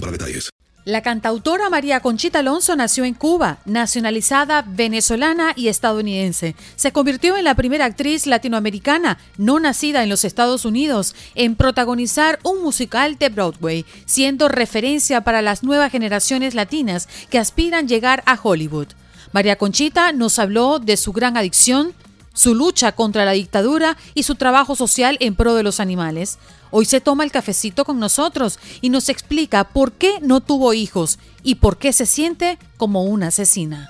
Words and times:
para 0.00 0.12
detalles. 0.12 0.50
La 0.88 1.02
cantautora 1.02 1.68
María 1.68 2.00
Conchita 2.00 2.38
Alonso 2.38 2.74
nació 2.74 3.04
en 3.04 3.12
Cuba, 3.12 3.58
nacionalizada 3.66 4.64
venezolana 4.66 5.52
y 5.54 5.68
estadounidense. 5.68 6.56
Se 6.76 6.92
convirtió 6.92 7.36
en 7.36 7.44
la 7.44 7.54
primera 7.54 7.84
actriz 7.84 8.26
latinoamericana 8.26 9.18
no 9.36 9.60
nacida 9.60 10.02
en 10.02 10.08
los 10.08 10.24
Estados 10.24 10.64
Unidos 10.64 11.14
en 11.34 11.56
protagonizar 11.56 12.38
un 12.42 12.62
musical 12.62 13.18
de 13.18 13.28
Broadway, 13.28 13.84
siendo 14.06 14.48
referencia 14.48 15.20
para 15.20 15.42
las 15.42 15.62
nuevas 15.62 15.92
generaciones 15.92 16.54
latinas 16.54 17.06
que 17.28 17.38
aspiran 17.38 17.86
llegar 17.86 18.22
a 18.24 18.38
Hollywood. 18.42 18.88
María 19.32 19.56
Conchita 19.56 20.12
nos 20.12 20.38
habló 20.38 20.78
de 20.78 20.96
su 20.96 21.12
gran 21.12 21.36
adicción, 21.36 21.92
su 22.38 22.54
lucha 22.54 22.92
contra 22.92 23.24
la 23.24 23.32
dictadura 23.32 23.96
y 24.14 24.22
su 24.22 24.36
trabajo 24.36 24.76
social 24.76 25.16
en 25.18 25.34
pro 25.34 25.54
de 25.54 25.64
los 25.64 25.80
animales. 25.80 26.38
Hoy 26.70 26.84
se 26.84 27.00
toma 27.00 27.24
el 27.24 27.32
cafecito 27.32 27.84
con 27.84 27.98
nosotros 27.98 28.60
y 28.80 28.90
nos 28.90 29.08
explica 29.08 29.64
por 29.64 29.90
qué 29.90 30.20
no 30.20 30.40
tuvo 30.40 30.72
hijos 30.72 31.18
y 31.42 31.56
por 31.56 31.78
qué 31.78 31.92
se 31.92 32.06
siente 32.06 32.56
como 32.76 33.02
una 33.02 33.28
asesina. 33.28 33.88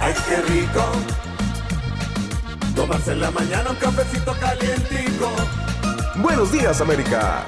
¡Ay, 0.00 0.14
qué 0.26 0.36
rico! 0.50 0.82
Tomarse 2.74 3.12
en 3.12 3.20
la 3.20 3.30
mañana 3.30 3.70
un 3.70 3.76
cafecito 3.76 4.34
calientico. 4.40 5.30
Buenos 6.22 6.50
días, 6.52 6.80
América. 6.80 7.46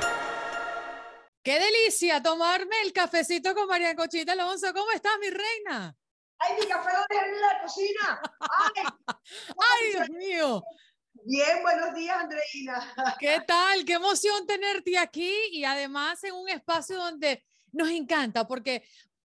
¡Qué 1.43 1.59
delicia 1.59 2.23
tomarme 2.23 2.77
el 2.85 2.93
cafecito 2.93 3.55
con 3.55 3.69
María 3.69 3.97
Conchita 3.97 4.33
Alonso! 4.33 4.67
¿Cómo 4.75 4.91
estás, 4.93 5.15
mi 5.19 5.31
reina? 5.31 5.97
¡Ay, 6.39 6.57
mi 6.61 6.67
café 6.67 6.91
lo 6.93 7.05
dejé 7.09 7.27
en 7.27 7.41
la 7.41 7.63
cocina! 7.63 8.23
¡Ay! 8.41 8.85
¡Ay, 9.59 9.91
Dios 9.93 10.11
mío! 10.11 10.65
Bien, 11.27 11.63
buenos 11.63 11.95
días, 11.95 12.17
Andreina. 12.19 12.95
¿Qué 13.21 13.41
tal? 13.47 13.85
Qué 13.85 13.95
emoción 13.95 14.47
tenerte 14.47 14.99
aquí 14.99 15.33
y 15.53 15.65
además 15.65 16.23
en 16.25 16.35
un 16.35 16.49
espacio 16.49 16.97
donde 16.97 17.43
nos 17.73 17.89
encanta, 17.89 18.47
porque 18.47 18.85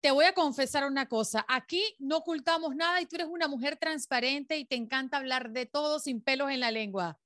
te 0.00 0.10
voy 0.10 0.26
a 0.26 0.34
confesar 0.34 0.84
una 0.84 1.08
cosa, 1.08 1.44
aquí 1.48 1.96
no 1.98 2.18
ocultamos 2.18 2.74
nada 2.76 3.00
y 3.00 3.06
tú 3.06 3.16
eres 3.16 3.28
una 3.28 3.48
mujer 3.48 3.76
transparente 3.76 4.56
y 4.56 4.64
te 4.64 4.76
encanta 4.76 5.16
hablar 5.16 5.50
de 5.50 5.66
todo 5.66 5.98
sin 5.98 6.22
pelos 6.22 6.50
en 6.50 6.60
la 6.60 6.70
lengua. 6.70 7.18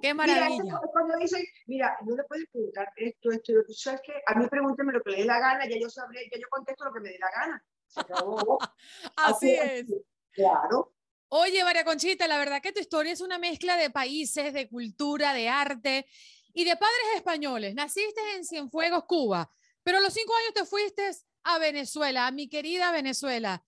Qué 0.00 0.14
maravilla. 0.14 0.62
Mira, 0.62 0.80
cuando 0.92 1.16
dicen, 1.18 1.42
mira, 1.66 1.96
no 2.04 2.16
le 2.16 2.24
puedes 2.24 2.46
preguntar 2.50 2.88
esto, 2.96 3.30
esto, 3.30 3.52
y 3.66 3.74
¿sabes 3.74 4.00
qué? 4.04 4.12
A 4.26 4.34
mí 4.34 4.46
pregúnteme 4.48 4.92
lo 4.92 5.02
que 5.02 5.10
le 5.10 5.16
dé 5.18 5.24
la 5.24 5.38
gana, 5.38 5.66
ya 5.68 5.78
yo 5.78 5.88
sabré, 5.88 6.28
ya 6.30 6.38
yo 6.38 6.46
contesto 6.50 6.84
lo 6.84 6.92
que 6.92 7.00
me 7.00 7.10
dé 7.10 7.18
la 7.18 7.30
gana. 7.30 7.64
Se 7.86 8.00
acabó. 8.00 8.58
Así 9.16 9.52
es. 9.52 9.86
Claro. 10.32 10.94
Oye, 11.28 11.64
María 11.64 11.84
Conchita, 11.84 12.28
la 12.28 12.38
verdad 12.38 12.62
que 12.62 12.72
tu 12.72 12.80
historia 12.80 13.12
es 13.12 13.20
una 13.20 13.38
mezcla 13.38 13.76
de 13.76 13.90
países, 13.90 14.52
de 14.52 14.68
cultura, 14.68 15.32
de 15.32 15.48
arte 15.48 16.06
y 16.52 16.64
de 16.64 16.76
padres 16.76 17.16
españoles. 17.16 17.74
Naciste 17.74 18.20
en 18.36 18.44
Cienfuegos, 18.44 19.04
Cuba, 19.06 19.50
pero 19.82 19.98
a 19.98 20.00
los 20.00 20.14
cinco 20.14 20.34
años 20.36 20.54
te 20.54 20.64
fuiste 20.64 21.10
a 21.42 21.58
Venezuela, 21.58 22.26
a 22.26 22.30
mi 22.30 22.48
querida 22.48 22.92
Venezuela. 22.92 23.64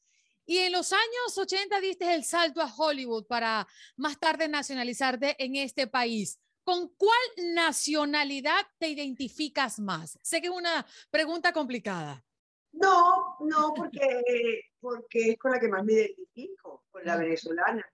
Y 0.46 0.58
en 0.58 0.72
los 0.72 0.92
años 0.92 1.36
80 1.36 1.80
diste 1.80 2.14
el 2.14 2.24
salto 2.24 2.62
a 2.62 2.72
Hollywood 2.74 3.26
para 3.26 3.68
más 3.96 4.18
tarde 4.18 4.48
nacionalizarte 4.48 5.36
en 5.44 5.56
este 5.56 5.86
país. 5.88 6.38
¿Con 6.64 6.88
cuál 6.96 7.54
nacionalidad 7.54 8.66
te 8.78 8.88
identificas 8.88 9.78
más? 9.78 10.18
Sé 10.22 10.40
que 10.40 10.46
es 10.46 10.52
una 10.52 10.86
pregunta 11.10 11.52
complicada. 11.52 12.24
No, 12.80 13.36
no, 13.40 13.74
porque, 13.74 14.62
porque 14.80 15.30
es 15.30 15.38
con 15.38 15.52
la 15.52 15.60
que 15.60 15.68
más 15.68 15.84
me 15.84 15.94
identifico, 15.94 16.84
con 16.90 17.04
la 17.04 17.16
venezolana. 17.16 17.84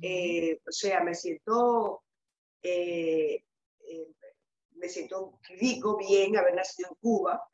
Eh, 0.00 0.60
o 0.66 0.72
sea, 0.72 1.02
me 1.02 1.14
siento, 1.14 2.04
eh, 2.62 3.44
eh, 3.80 4.08
me 4.76 4.88
siento 4.88 5.40
rico, 5.60 5.96
bien 5.96 6.36
haber 6.36 6.54
nacido 6.54 6.90
en 6.90 6.96
Cuba. 6.96 7.48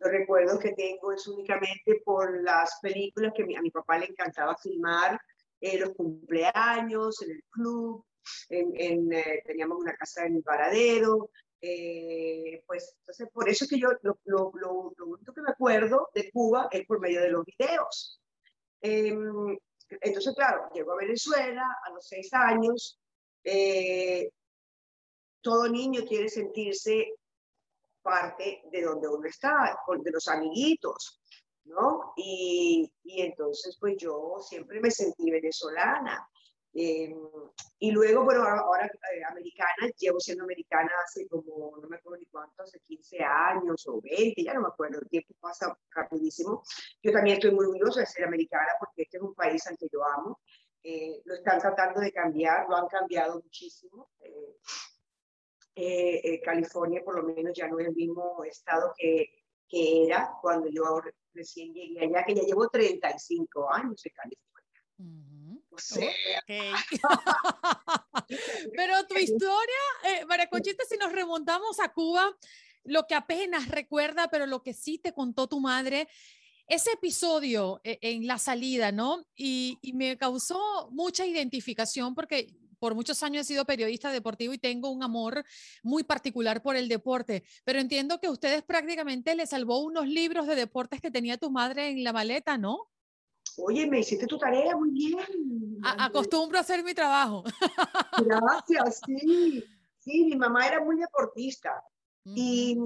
los 0.00 0.10
recuerdos 0.10 0.58
que 0.58 0.72
tengo 0.72 1.12
es 1.12 1.26
únicamente 1.28 2.02
por 2.04 2.42
las 2.42 2.78
películas 2.82 3.32
que 3.34 3.42
a 3.56 3.62
mi 3.62 3.70
papá 3.70 3.98
le 3.98 4.06
encantaba 4.06 4.56
filmar, 4.56 5.18
los 5.60 5.94
cumpleaños, 5.94 7.22
en 7.22 7.30
el 7.30 7.44
club, 7.50 8.04
en, 8.50 9.08
teníamos 9.44 9.78
una 9.78 9.96
casa 9.96 10.26
en 10.26 10.36
el 10.36 10.42
Varadero, 10.42 11.30
eh, 11.60 12.62
pues 12.66 12.94
entonces 13.00 13.28
por 13.32 13.48
eso 13.48 13.64
es 13.64 13.70
que 13.70 13.78
yo 13.78 13.88
lo, 14.02 14.18
lo, 14.24 14.52
lo, 14.54 15.06
único 15.06 15.32
que 15.32 15.40
me 15.40 15.50
acuerdo 15.50 16.10
de 16.14 16.30
Cuba 16.30 16.68
es 16.70 16.86
por 16.86 17.00
medio 17.00 17.20
de 17.20 17.30
los 17.30 17.44
videos. 17.44 18.20
Em, 18.80 19.56
entonces, 20.00 20.34
claro, 20.34 20.68
llego 20.74 20.92
a 20.92 20.96
Venezuela 20.96 21.64
a 21.84 21.90
los 21.90 22.06
seis 22.06 22.32
años. 22.32 22.98
Eh, 23.44 24.30
todo 25.40 25.68
niño 25.68 26.04
quiere 26.06 26.28
sentirse 26.28 27.14
parte 28.02 28.62
de 28.70 28.82
donde 28.82 29.08
uno 29.08 29.26
está, 29.26 29.78
de 29.98 30.10
los 30.10 30.28
amiguitos, 30.28 31.20
¿no? 31.64 32.12
Y, 32.16 32.90
y 33.04 33.22
entonces, 33.22 33.76
pues 33.80 33.96
yo 33.98 34.36
siempre 34.40 34.80
me 34.80 34.90
sentí 34.90 35.30
venezolana. 35.30 36.28
Eh, 36.78 37.10
y 37.78 37.90
luego, 37.90 38.22
bueno, 38.22 38.42
ahora, 38.42 38.84
eh, 38.84 39.24
americana, 39.30 39.88
llevo 39.96 40.20
siendo 40.20 40.44
americana 40.44 40.90
hace 41.02 41.26
como, 41.26 41.74
no 41.80 41.88
me 41.88 41.96
acuerdo 41.96 42.18
ni 42.18 42.26
cuánto, 42.26 42.62
hace 42.62 42.80
15 42.80 43.18
años 43.24 43.86
o 43.88 43.98
20, 44.02 44.42
ya 44.42 44.52
no 44.52 44.60
me 44.60 44.68
acuerdo, 44.68 45.00
el 45.00 45.08
tiempo 45.08 45.32
pasa 45.40 45.74
rapidísimo. 45.94 46.62
Yo 47.02 47.12
también 47.12 47.36
estoy 47.36 47.52
muy 47.52 47.64
orgullosa 47.64 48.00
de 48.00 48.06
ser 48.06 48.24
americana 48.26 48.72
porque 48.78 49.02
este 49.02 49.16
es 49.16 49.22
un 49.22 49.34
país 49.34 49.66
al 49.66 49.78
que 49.78 49.86
yo 49.90 50.04
amo. 50.04 50.38
Eh, 50.82 51.22
lo 51.24 51.34
están 51.34 51.58
tratando 51.60 51.98
de 51.98 52.12
cambiar, 52.12 52.68
lo 52.68 52.76
han 52.76 52.88
cambiado 52.88 53.40
muchísimo. 53.40 54.10
California 56.44 57.02
por 57.04 57.16
lo 57.16 57.22
menos 57.22 57.52
ya 57.56 57.68
no 57.68 57.78
es 57.78 57.88
el 57.88 57.94
mismo 57.94 58.44
estado 58.44 58.92
que, 58.96 59.30
que 59.68 60.04
era 60.04 60.30
cuando 60.40 60.68
yo 60.68 61.00
recién 61.32 61.72
llegué 61.72 62.04
allá, 62.04 62.24
que 62.24 62.34
ya 62.34 62.42
llevo 62.42 62.68
35 62.68 63.72
años 63.72 64.04
en 64.04 64.12
California. 64.12 65.35
Pero 68.76 69.06
tu 69.06 69.16
historia, 69.16 69.74
eh, 70.04 70.24
María 70.26 70.48
Conchita, 70.48 70.84
si 70.88 70.96
nos 70.96 71.12
remontamos 71.12 71.80
a 71.80 71.92
Cuba, 71.92 72.36
lo 72.84 73.06
que 73.06 73.14
apenas 73.14 73.68
recuerda, 73.68 74.28
pero 74.28 74.46
lo 74.46 74.62
que 74.62 74.72
sí 74.72 74.98
te 74.98 75.12
contó 75.12 75.48
tu 75.48 75.60
madre, 75.60 76.08
ese 76.68 76.92
episodio 76.92 77.80
eh, 77.84 77.98
en 78.00 78.26
la 78.26 78.38
salida, 78.38 78.92
¿no? 78.92 79.24
Y, 79.36 79.78
y, 79.82 79.92
me 79.92 80.16
causó 80.16 80.88
mucha 80.90 81.26
identificación 81.26 82.14
porque 82.14 82.54
por 82.78 82.94
muchos 82.94 83.22
años 83.22 83.42
he 83.42 83.48
sido 83.48 83.64
periodista 83.64 84.12
deportivo 84.12 84.52
y 84.52 84.58
tengo 84.58 84.90
un 84.90 85.02
amor 85.02 85.44
muy 85.82 86.04
particular 86.04 86.62
por 86.62 86.76
el 86.76 86.88
deporte, 86.88 87.44
pero 87.64 87.80
entiendo 87.80 88.20
que 88.20 88.28
ustedes 88.28 88.62
prácticamente 88.62 89.34
le 89.34 89.46
salvó 89.46 89.78
unos 89.78 90.06
libros 90.06 90.46
de 90.46 90.54
deportes 90.54 91.00
que 91.00 91.10
tenía 91.10 91.38
tu 91.38 91.50
madre 91.50 91.88
en 91.88 92.04
la 92.04 92.12
maleta, 92.12 92.58
¿no? 92.58 92.88
Oye, 93.58 93.86
me 93.86 94.00
hiciste 94.00 94.26
tu 94.26 94.38
tarea 94.38 94.76
muy 94.76 94.90
bien. 94.90 95.78
acostumbro 95.82 96.58
a 96.58 96.60
hacer 96.60 96.84
mi 96.84 96.94
trabajo. 96.94 97.44
Gracias, 98.24 99.00
sí. 99.06 99.64
Sí, 99.98 100.24
mi 100.24 100.36
mamá 100.36 100.66
era 100.68 100.84
muy 100.84 100.98
deportista. 100.98 101.82
Y 102.24 102.76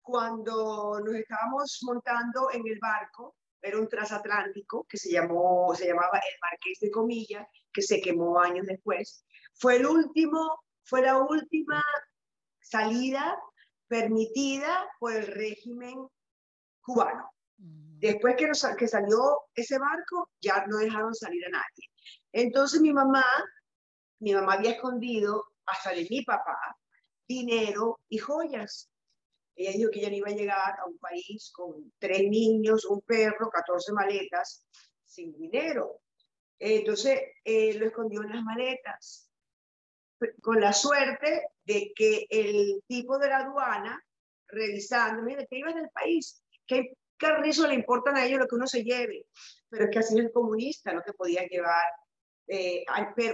cuando 0.00 1.00
nos 1.00 1.14
estábamos 1.14 1.78
montando 1.82 2.50
en 2.50 2.66
el 2.66 2.78
barco, 2.78 3.36
era 3.60 3.78
un 3.78 3.88
transatlántico 3.88 4.86
que 4.88 4.98
se, 4.98 5.10
llamó, 5.10 5.74
se 5.74 5.86
llamaba 5.86 6.18
el 6.18 6.38
Marqués 6.40 6.80
de 6.80 6.90
Comilla, 6.90 7.48
que 7.72 7.82
se 7.82 8.00
quemó 8.00 8.38
años 8.38 8.66
después. 8.66 9.24
Fue 9.54 9.76
el 9.76 9.86
último, 9.86 10.62
fue 10.84 11.02
la 11.02 11.18
última 11.18 11.82
salida 12.60 13.38
permitida 13.88 14.86
por 14.98 15.14
el 15.14 15.26
régimen 15.26 16.06
cubano. 16.82 17.30
Después 18.04 18.36
que, 18.36 18.50
que 18.76 18.86
salió 18.86 19.44
ese 19.54 19.78
barco, 19.78 20.28
ya 20.38 20.66
no 20.66 20.76
dejaron 20.76 21.14
salir 21.14 21.42
a 21.46 21.48
nadie. 21.48 21.88
Entonces 22.32 22.82
mi 22.82 22.92
mamá, 22.92 23.24
mi 24.18 24.34
mamá 24.34 24.52
había 24.52 24.72
escondido 24.72 25.46
hasta 25.64 25.92
de 25.92 26.06
mi 26.10 26.22
papá 26.22 26.76
dinero 27.26 28.00
y 28.10 28.18
joyas. 28.18 28.90
Ella 29.56 29.70
dijo 29.72 29.90
que 29.90 30.00
ella 30.00 30.10
no 30.10 30.16
iba 30.16 30.28
a 30.28 30.34
llegar 30.34 30.78
a 30.78 30.84
un 30.84 30.98
país 30.98 31.50
con 31.54 31.94
tres 31.98 32.28
niños, 32.28 32.84
un 32.84 33.00
perro, 33.00 33.48
14 33.48 33.94
maletas, 33.94 34.66
sin 35.06 35.32
dinero. 35.32 36.02
Entonces 36.58 37.18
eh, 37.42 37.72
lo 37.78 37.86
escondió 37.86 38.20
en 38.20 38.34
las 38.34 38.42
maletas, 38.42 39.30
con 40.42 40.60
la 40.60 40.74
suerte 40.74 41.46
de 41.64 41.90
que 41.96 42.26
el 42.28 42.82
tipo 42.86 43.18
de 43.18 43.30
la 43.30 43.38
aduana 43.38 43.98
revisando, 44.46 45.22
mira, 45.22 45.46
te 45.46 45.56
ibas 45.56 45.74
del 45.74 45.88
país, 45.88 46.42
¿qué 46.66 46.92
carrizo 47.28 47.66
le 47.66 47.74
importan 47.74 48.16
a 48.16 48.24
ellos 48.24 48.40
lo 48.40 48.46
que 48.46 48.54
uno 48.54 48.66
se 48.66 48.82
lleve? 48.82 49.26
Pero 49.68 49.84
es 49.84 49.90
que 49.90 49.98
así 49.98 50.14
es 50.18 50.24
el 50.24 50.32
comunista, 50.32 50.92
no 50.92 51.02
te 51.02 51.12
podía 51.12 51.46
llevar 51.46 51.86
eh, 52.46 52.84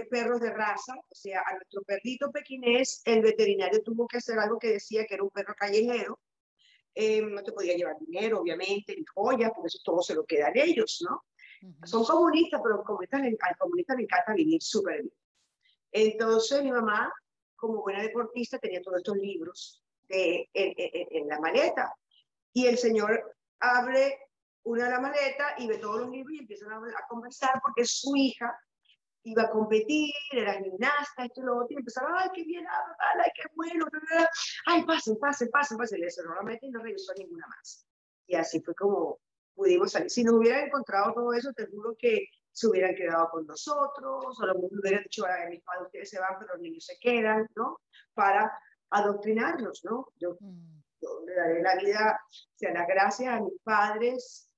perros 0.09 0.39
de 0.39 0.51
raza, 0.51 0.95
o 0.95 1.15
sea, 1.15 1.41
a 1.45 1.53
nuestro 1.55 1.81
perrito 1.83 2.31
pequinés, 2.31 3.01
el 3.05 3.21
veterinario 3.21 3.81
tuvo 3.83 4.07
que 4.07 4.17
hacer 4.17 4.39
algo 4.39 4.57
que 4.57 4.69
decía 4.69 5.05
que 5.05 5.15
era 5.15 5.23
un 5.23 5.29
perro 5.29 5.53
callejero, 5.55 6.19
eh, 6.95 7.21
no 7.21 7.43
te 7.43 7.51
podía 7.51 7.75
llevar 7.75 7.97
dinero, 7.99 8.39
obviamente, 8.39 8.95
ni 8.95 9.03
joyas, 9.13 9.51
porque 9.53 9.67
eso 9.67 9.79
todo 9.83 10.01
se 10.01 10.15
lo 10.15 10.25
quedan 10.25 10.53
ellos, 10.55 11.03
¿no? 11.07 11.25
Son 11.83 12.03
comunistas, 12.03 12.59
pero 12.63 12.83
comunistas, 12.83 13.21
al 13.21 13.57
comunista 13.57 13.95
le 13.95 14.03
encanta 14.03 14.33
vivir 14.33 14.61
súper 14.61 15.03
bien. 15.03 15.13
Entonces 15.91 16.63
mi 16.63 16.71
mamá, 16.71 17.13
como 17.55 17.81
buena 17.81 18.01
deportista, 18.01 18.57
tenía 18.57 18.81
todos 18.81 18.97
estos 18.97 19.17
libros 19.17 19.83
de, 20.07 20.49
en, 20.53 20.73
en, 20.75 21.27
la 21.27 21.39
maleta. 21.39 21.93
Y 22.53 22.65
el 22.65 22.77
señor 22.77 23.35
abre 23.61 24.19
una 24.63 24.85
de 24.85 24.91
la 24.91 24.99
maleta 24.99 25.55
y 25.57 25.67
ve 25.67 25.77
todos 25.77 26.01
los 26.01 26.09
libros 26.09 26.33
y 26.33 26.39
empiezan 26.39 26.71
a, 26.71 26.77
a 26.77 27.07
conversar 27.07 27.59
porque 27.63 27.85
su 27.85 28.15
hija 28.15 28.53
iba 29.23 29.43
a 29.43 29.49
competir, 29.49 30.11
era 30.31 30.53
gimnasta, 30.53 31.25
esto 31.25 31.41
y 31.41 31.45
lo 31.45 31.57
otro, 31.57 31.67
y 31.69 31.77
empezaba, 31.77 32.07
ay, 32.21 32.29
qué 32.33 32.43
bien, 32.43 32.65
ay, 32.67 33.31
qué 33.35 33.43
bueno, 33.55 33.85
ay, 34.65 34.83
pasen, 34.85 35.17
pasen, 35.19 35.49
pasen, 35.49 35.77
pasen, 35.77 35.99
le 35.99 36.09
cerró 36.09 36.35
la 36.35 36.41
maleta 36.41 36.65
y 36.65 36.71
no 36.71 36.81
revisó 36.81 37.13
ninguna 37.17 37.45
más. 37.47 37.85
Y 38.27 38.35
así 38.35 38.61
fue 38.61 38.73
como 38.75 39.19
pudimos 39.53 39.91
salir. 39.91 40.09
Si 40.09 40.23
no 40.23 40.37
hubieran 40.37 40.65
encontrado 40.65 41.13
todo 41.13 41.33
eso, 41.33 41.53
te 41.53 41.67
juro 41.67 41.95
que 41.97 42.25
se 42.51 42.67
hubieran 42.67 42.95
quedado 42.95 43.29
con 43.29 43.45
nosotros, 43.45 44.39
o 44.39 44.45
lo 44.45 44.53
hubieran 44.55 45.03
dicho, 45.03 45.25
a 45.25 45.49
mis 45.49 45.61
padres 45.61 45.85
ustedes 45.85 46.09
se 46.09 46.19
van, 46.19 46.37
pero 46.39 46.53
los 46.53 46.61
niños 46.61 46.85
se 46.85 46.97
quedan, 46.99 47.47
¿no? 47.55 47.79
Para 48.13 48.51
adoctrinarlos, 48.89 49.81
¿no? 49.85 50.07
Yo, 50.15 50.35
mm. 50.39 50.80
Le 51.25 51.33
daré 51.33 51.61
la 51.61 51.75
vida, 51.75 52.19
o 52.29 52.57
sea, 52.57 52.73
las 52.73 52.87
gracias 52.87 53.33
a 53.33 53.41
mis 53.41 53.59
padres, 53.63 54.49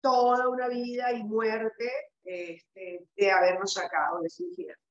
toda 0.00 0.48
una 0.48 0.68
vida 0.68 1.12
y 1.12 1.22
muerte 1.22 1.90
este, 2.24 3.06
de 3.16 3.30
habernos 3.30 3.72
sacado 3.72 4.20
de 4.20 4.28
infierno. 4.38 4.82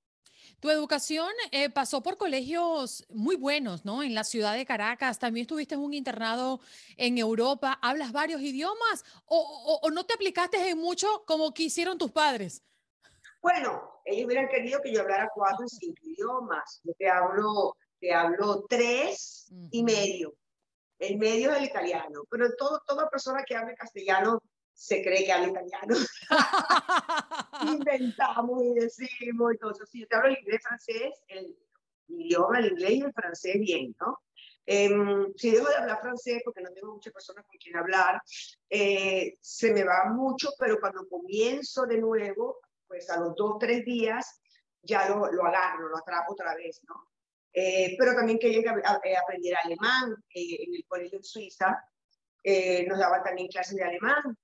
Tu 0.59 0.69
educación 0.69 1.29
eh, 1.51 1.69
pasó 1.69 2.03
por 2.03 2.17
colegios 2.17 3.05
muy 3.09 3.37
buenos, 3.37 3.85
¿no? 3.85 4.03
En 4.03 4.13
la 4.13 4.25
ciudad 4.25 4.55
de 4.55 4.65
Caracas, 4.65 5.17
también 5.17 5.43
estuviste 5.43 5.75
en 5.75 5.81
un 5.81 5.93
internado 5.93 6.59
en 6.97 7.17
Europa, 7.17 7.79
¿hablas 7.81 8.11
varios 8.11 8.41
idiomas 8.41 9.05
o, 9.25 9.79
o, 9.81 9.89
no 9.89 10.05
te 10.05 10.13
aplicaste 10.13 10.69
en 10.69 10.77
mucho 10.77 11.23
como 11.25 11.53
quisieron 11.53 11.97
tus 11.97 12.11
padres? 12.11 12.61
Bueno, 13.41 14.01
ellos 14.03 14.25
hubieran 14.25 14.49
querido 14.49 14.81
que 14.81 14.93
yo 14.93 15.01
hablara 15.01 15.29
cuatro 15.33 15.65
o 15.65 15.69
cinco 15.69 16.01
idiomas. 16.03 16.81
Yo 16.83 16.93
te 16.97 17.09
hablo, 17.09 17.77
te 17.99 18.13
hablo 18.13 18.65
tres 18.67 19.49
y 19.71 19.83
medio. 19.83 20.33
El 20.99 21.17
medio 21.17 21.51
es 21.51 21.59
el 21.59 21.65
italiano, 21.65 22.23
pero 22.29 22.53
todo, 22.57 22.81
toda 22.85 23.09
persona 23.09 23.43
que 23.43 23.55
hable 23.55 23.73
castellano 23.75 24.41
se 24.73 25.01
cree 25.01 25.25
que 25.25 25.31
habla 25.31 25.49
italiano. 25.49 25.95
Inventamos 27.67 28.63
y 28.63 28.73
decimos 28.75 29.53
y 29.53 29.57
todo 29.57 29.71
eso. 29.71 29.85
Si 29.85 30.01
yo 30.01 30.07
te 30.07 30.15
hablo 30.15 30.29
el 30.29 30.37
inglés, 30.37 30.61
francés, 30.61 31.13
el, 31.27 31.57
idioma, 32.07 32.59
el 32.59 32.71
inglés 32.71 32.91
y 32.91 33.01
el 33.01 33.13
francés 33.13 33.59
bien, 33.59 33.95
¿no? 33.99 34.19
Eh, 34.65 34.89
si 35.35 35.51
dejo 35.51 35.67
de 35.67 35.75
hablar 35.75 35.99
francés 35.99 36.41
porque 36.45 36.61
no 36.61 36.71
tengo 36.71 36.93
muchas 36.93 37.11
personas 37.11 37.45
con 37.45 37.57
quien 37.57 37.75
hablar, 37.75 38.21
eh, 38.69 39.37
se 39.41 39.73
me 39.73 39.83
va 39.83 40.05
mucho, 40.13 40.49
pero 40.59 40.79
cuando 40.79 41.07
comienzo 41.09 41.85
de 41.85 41.97
nuevo, 41.97 42.59
pues 42.87 43.09
a 43.09 43.19
los 43.19 43.35
dos, 43.35 43.57
tres 43.59 43.83
días, 43.83 44.41
ya 44.81 45.09
lo, 45.09 45.31
lo 45.31 45.45
agarro, 45.45 45.89
lo 45.89 45.97
atrapo 45.97 46.33
otra 46.33 46.55
vez, 46.55 46.81
¿no? 46.87 47.09
Eh, 47.53 47.95
pero 47.97 48.13
también 48.13 48.37
que 48.39 48.63
aprender 48.67 49.55
alemán 49.55 50.15
en 50.33 50.75
el 50.75 50.85
colegio 50.87 51.17
en 51.17 51.23
Suiza. 51.23 51.77
nos 52.87 52.99
daban 52.99 53.23
también 53.23 53.47
clases 53.47 53.75
de 53.75 53.83
alemán 53.83 54.37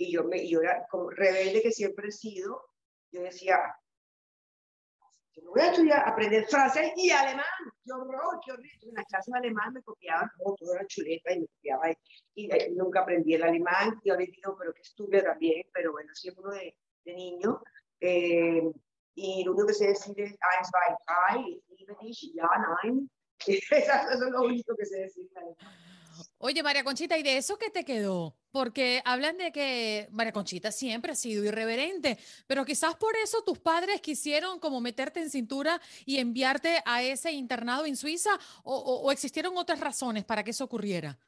y 0.00 0.12
yo, 0.12 0.24
me, 0.24 0.48
yo 0.48 0.62
era 0.62 0.86
como 0.90 1.10
rebelde 1.10 1.60
que 1.60 1.72
siempre 1.72 2.08
he 2.08 2.12
sido, 2.12 2.64
yo 3.12 3.20
decía, 3.22 3.58
yo 5.34 5.50
voy 5.50 5.60
a 5.60 5.70
estudiar, 5.70 6.08
aprender 6.08 6.46
francés 6.46 6.92
y 6.96 7.10
alemán, 7.10 7.44
qué 7.84 7.92
horror, 7.92 8.40
qué 8.44 8.52
horrible. 8.52 8.88
En 8.88 8.94
las 8.94 9.04
clases 9.04 9.30
de 9.30 9.38
alemán 9.38 9.74
me 9.74 9.82
copiaban 9.82 10.30
todo, 10.38 10.54
todo 10.56 10.74
era 10.74 10.86
chuleta 10.86 11.34
y 11.34 11.40
me 11.40 11.46
copiaba 11.48 11.90
y, 12.34 12.48
nunca 12.70 13.00
aprendí 13.00 13.34
el 13.34 13.42
alemán 13.42 14.00
y 14.02 14.10
ahora 14.10 14.24
digo, 14.24 14.56
pero 14.58 14.72
que 14.72 14.80
estudio 14.80 15.22
también, 15.22 15.64
pero 15.72 15.92
bueno, 15.92 16.14
siempre 16.14 16.44
uno 16.44 16.54
de, 16.54 16.74
de 17.04 17.14
niño. 17.14 17.62
Eh, 18.00 18.62
y 19.14 19.44
lo 19.44 19.52
único 19.52 19.66
que 19.66 19.74
sé 19.74 19.88
decir 19.88 20.18
es 20.18 20.30
eins, 20.30 20.70
zwei, 20.70 20.96
drei, 21.06 21.62
nein. 21.98 23.10
Eso 23.46 23.72
es 23.72 24.20
lo 24.20 24.42
único 24.42 24.74
que 24.76 24.84
sé 24.84 25.00
decir. 25.00 25.28
Oye, 26.38 26.62
María 26.62 26.84
Conchita, 26.84 27.16
¿y 27.18 27.22
de 27.22 27.36
eso 27.36 27.56
qué 27.56 27.70
te 27.70 27.84
quedó? 27.84 28.36
Porque 28.50 29.00
hablan 29.04 29.36
de 29.38 29.52
que 29.52 30.08
María 30.10 30.32
Conchita 30.32 30.72
siempre 30.72 31.12
ha 31.12 31.14
sido 31.14 31.44
irreverente, 31.44 32.18
pero 32.46 32.64
quizás 32.64 32.96
por 32.96 33.16
eso 33.16 33.42
tus 33.42 33.58
padres 33.58 34.00
quisieron 34.00 34.58
como 34.58 34.80
meterte 34.80 35.20
en 35.20 35.30
cintura 35.30 35.80
y 36.04 36.18
enviarte 36.18 36.82
a 36.84 37.02
ese 37.02 37.32
internado 37.32 37.86
en 37.86 37.96
Suiza 37.96 38.30
o, 38.64 39.10
existieron 39.12 39.56
otras 39.56 39.80
razones 39.80 40.24
para 40.24 40.42
que 40.42 40.50
eso 40.50 40.64
ocurriera. 40.64 41.18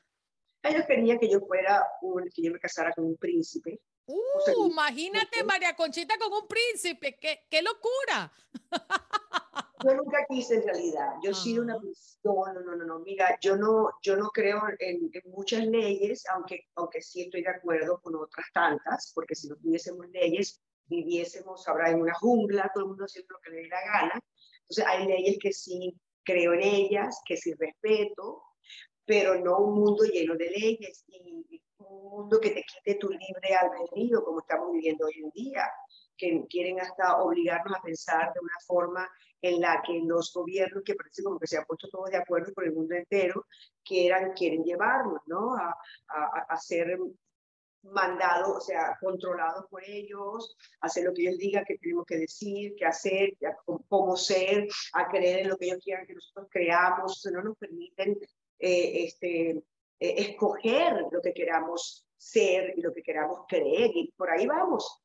Ellos 0.62 0.85
querían 0.87 1.19
que 1.19 1.31
yo 1.31 1.41
fuera 1.41 1.85
un, 2.03 2.29
que 2.35 2.43
yo 2.43 2.53
me 2.53 2.59
casara 2.59 2.93
con 2.93 3.05
un 3.05 3.17
príncipe. 3.17 3.81
Uh, 4.06 4.69
imagínate 4.69 5.44
María 5.44 5.75
Conchita 5.75 6.19
con 6.19 6.32
un 6.32 6.49
príncipe, 6.49 7.17
qué, 7.19 7.47
qué 7.49 7.62
locura. 7.62 8.32
Yo 9.84 9.94
nunca 9.94 10.25
quise 10.29 10.56
en 10.56 10.62
realidad. 10.62 11.14
Yo 11.23 11.34
sí 11.34 11.58
una 11.58 11.75
no, 11.75 12.52
no, 12.52 12.76
no, 12.76 12.84
no, 12.84 12.99
mira, 13.00 13.37
yo 13.40 13.56
no, 13.56 13.90
yo 14.02 14.17
no 14.17 14.29
creo 14.31 14.62
en, 14.79 15.11
muchas 15.25 15.67
leyes, 15.67 16.25
aunque, 16.32 16.69
aunque 16.76 17.02
sí 17.02 17.23
estoy 17.23 17.43
de 17.43 17.50
acuerdo 17.50 18.00
con 18.00 18.14
otras 18.14 18.46
tantas, 18.55 19.12
porque 19.14 19.34
si 19.34 19.49
no 19.49 19.56
tuviésemos 19.56 20.06
leyes, 20.11 20.61
viviésemos 20.87 21.67
ahora 21.67 21.90
en 21.90 22.00
una 22.00 22.14
jungla, 22.14 22.70
todo 22.73 22.84
el 22.84 22.88
mundo 22.90 23.05
haciendo 23.05 23.34
lo 23.34 23.40
que 23.40 23.50
le 23.50 23.62
dé 23.62 23.69
la 23.69 23.81
gana. 23.81 24.20
Entonces 24.62 24.84
hay 24.87 25.06
leyes 25.06 25.38
que 25.40 25.52
sí 25.52 25.99
creo 26.25 26.52
en 26.52 26.62
ellas, 26.62 27.20
que 27.26 27.37
sí 27.37 27.52
respeto, 27.55 28.43
pero 29.05 29.40
no 29.40 29.58
un 29.58 29.81
mundo 29.81 30.05
lleno 30.05 30.37
de 30.37 30.50
leyes 30.50 31.05
y 31.08 31.62
un 31.78 32.11
mundo 32.11 32.38
que 32.40 32.50
te 32.50 32.62
quite 32.62 32.99
tu 33.00 33.08
libre 33.08 33.55
albedrío, 33.61 34.23
como 34.25 34.40
estamos 34.40 34.73
viviendo 34.73 35.06
hoy 35.06 35.14
en 35.17 35.31
día 35.31 35.64
que 36.17 36.44
quieren 36.49 36.81
hasta 36.81 37.23
obligarnos 37.23 37.76
a 37.76 37.82
pensar 37.82 38.32
de 38.32 38.41
una 38.41 38.56
forma 38.67 39.09
en 39.43 39.61
la 39.61 39.82
que 39.85 40.00
los 40.05 40.32
gobiernos, 40.32 40.85
que 40.85 40.94
parece 40.94 41.23
como 41.23 41.38
que 41.38 41.49
se 41.49 41.59
han 41.59 41.64
puesto 41.67 41.88
todos 41.88 42.11
de 42.11 42.17
acuerdo 42.17 42.53
por 42.53 42.64
el 42.64 42.73
mundo 42.73 42.94
entero, 42.94 43.47
quieran, 43.85 44.32
quieren 44.35 44.62
llevarnos, 44.62 45.20
¿no? 45.26 45.55
A, 45.56 45.76
a, 46.49 46.56
ser 46.59 46.97
mandados, 47.83 48.57
o 48.57 48.61
sea, 48.61 48.97
controlados 49.00 49.66
por 49.69 49.83
ellos, 49.85 50.57
hacer 50.81 51.04
lo 51.04 51.12
que 51.12 51.23
ellos 51.23 51.38
digan 51.38 51.64
que 51.64 51.78
tenemos 51.78 52.07
que 52.07 52.19
decir, 52.19 52.75
qué 52.76 52.85
hacer, 52.85 53.31
cómo 53.88 54.16
ser, 54.16 54.69
a 54.92 55.09
creer 55.09 55.40
en 55.40 55.49
lo 55.49 55.57
que 55.57 55.66
ellos 55.66 55.83
quieran 55.83 56.07
que 56.07 56.14
nosotros 56.14 56.47
creamos, 56.49 57.28
no 57.33 57.42
nos 57.42 57.59
permiten 57.59 58.16
eh, 58.61 59.04
este, 59.04 59.50
eh, 59.50 59.64
escoger 59.99 61.07
lo 61.11 61.21
que 61.21 61.35
queramos 61.35 62.07
ser 62.16 62.75
y 62.76 62.81
lo 62.81 62.95
que 62.95 63.02
queramos 63.02 63.40
creer, 63.49 63.90
y 63.92 64.12
por 64.16 64.31
ahí 64.31 64.47
vamos 64.47 65.01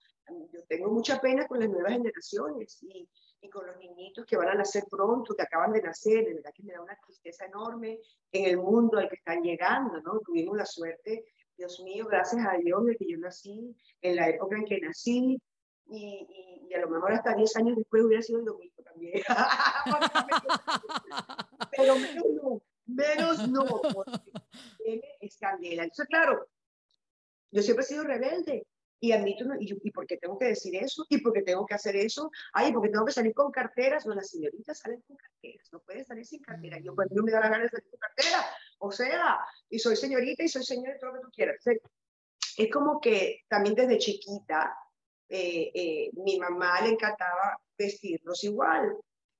yo 0.51 0.63
tengo 0.67 0.89
mucha 0.89 1.19
pena 1.19 1.47
con 1.47 1.59
las 1.59 1.69
nuevas 1.69 1.93
generaciones 1.93 2.81
y, 2.83 3.09
y, 3.41 3.49
con 3.49 3.65
los 3.65 3.77
niñitos 3.77 4.25
que 4.25 4.37
van 4.37 4.49
a 4.49 4.55
nacer 4.55 4.83
pronto, 4.89 5.35
que 5.35 5.43
acaban 5.43 5.71
de 5.71 5.81
nacer, 5.81 6.25
de 6.25 6.35
verdad 6.35 6.51
que 6.53 6.63
me 6.63 6.73
da 6.73 6.81
una 6.81 6.97
tristeza 7.05 7.45
enorme 7.45 7.99
en 8.31 8.45
el 8.45 8.57
mundo 8.57 8.97
al 8.97 9.09
que 9.09 9.15
están 9.15 9.41
llegando, 9.41 10.01
¿no? 10.01 10.19
Tuvimos 10.19 10.57
la 10.57 10.65
suerte, 10.65 11.25
Dios 11.55 11.79
mío, 11.81 12.05
gracias 12.07 12.45
a 12.45 12.57
Dios 12.57 12.85
de 12.85 12.97
que 12.97 13.09
yo 13.09 13.17
nací 13.17 13.75
en 14.01 14.15
la 14.15 14.29
época 14.29 14.57
en 14.57 14.65
que 14.65 14.79
nací 14.79 15.41
y, 15.89 16.67
y, 16.69 16.73
a 16.73 16.79
lo 16.79 16.89
mejor 16.89 17.13
hasta 17.13 17.33
10 17.33 17.55
años 17.57 17.77
después 17.77 18.03
hubiera 18.03 18.21
sido 18.21 18.41
lo 18.41 18.57
mismo 18.57 18.83
también. 18.83 19.21
Pero 21.77 21.95
menos 21.95 22.25
no, 22.43 22.61
menos 22.85 23.47
no, 23.47 23.65
porque 23.93 24.31
tiene 24.83 25.17
escandela. 25.21 25.83
Entonces, 25.83 26.07
claro, 26.07 26.49
yo 27.51 27.61
siempre 27.61 27.85
he 27.85 27.87
sido 27.87 28.03
rebelde 28.03 28.67
y 28.99 29.11
admito, 29.11 29.45
y, 29.59 29.77
y 29.83 29.91
por 29.91 30.07
qué 30.07 30.17
tengo 30.17 30.37
que 30.37 30.45
decir 30.45 30.75
eso, 30.75 31.05
y 31.09 31.19
por 31.19 31.33
qué 31.33 31.43
tengo 31.43 31.65
que 31.65 31.75
hacer 31.75 31.95
eso, 31.95 32.31
ay, 32.53 32.71
porque 32.73 32.89
tengo 32.89 33.05
que 33.05 33.11
salir 33.11 33.33
con 33.33 33.51
carteras, 33.51 34.05
no, 34.05 34.15
las 34.15 34.29
señoritas 34.29 34.79
salen 34.79 35.01
con 35.01 35.17
carteras, 35.17 35.69
no 35.71 35.79
pueden 35.79 36.05
salir 36.05 36.25
sin 36.25 36.41
cartera, 36.41 36.79
yo 36.79 36.95
pues 36.95 37.09
no 37.11 37.23
me 37.23 37.31
da 37.31 37.39
la 37.39 37.49
gana 37.49 37.63
de 37.63 37.69
salir 37.69 37.89
con 37.89 37.99
cartera, 37.99 38.45
o 38.79 38.91
sea, 38.91 39.39
y 39.69 39.79
soy 39.79 39.95
señorita 39.95 40.43
y 40.43 40.49
soy 40.49 40.63
señor 40.63 40.95
y 40.95 40.99
todo 40.99 41.11
lo 41.11 41.17
que 41.17 41.25
tú 41.25 41.31
quieras. 41.31 41.57
es 42.57 42.71
como 42.71 42.99
que 42.99 43.43
también 43.47 43.75
desde 43.75 43.97
chiquita, 43.99 44.75
eh, 45.29 45.71
eh, 45.73 46.09
mi 46.13 46.39
mamá 46.39 46.81
le 46.81 46.89
encantaba 46.89 47.59
vestirnos 47.77 48.43
igual, 48.43 48.95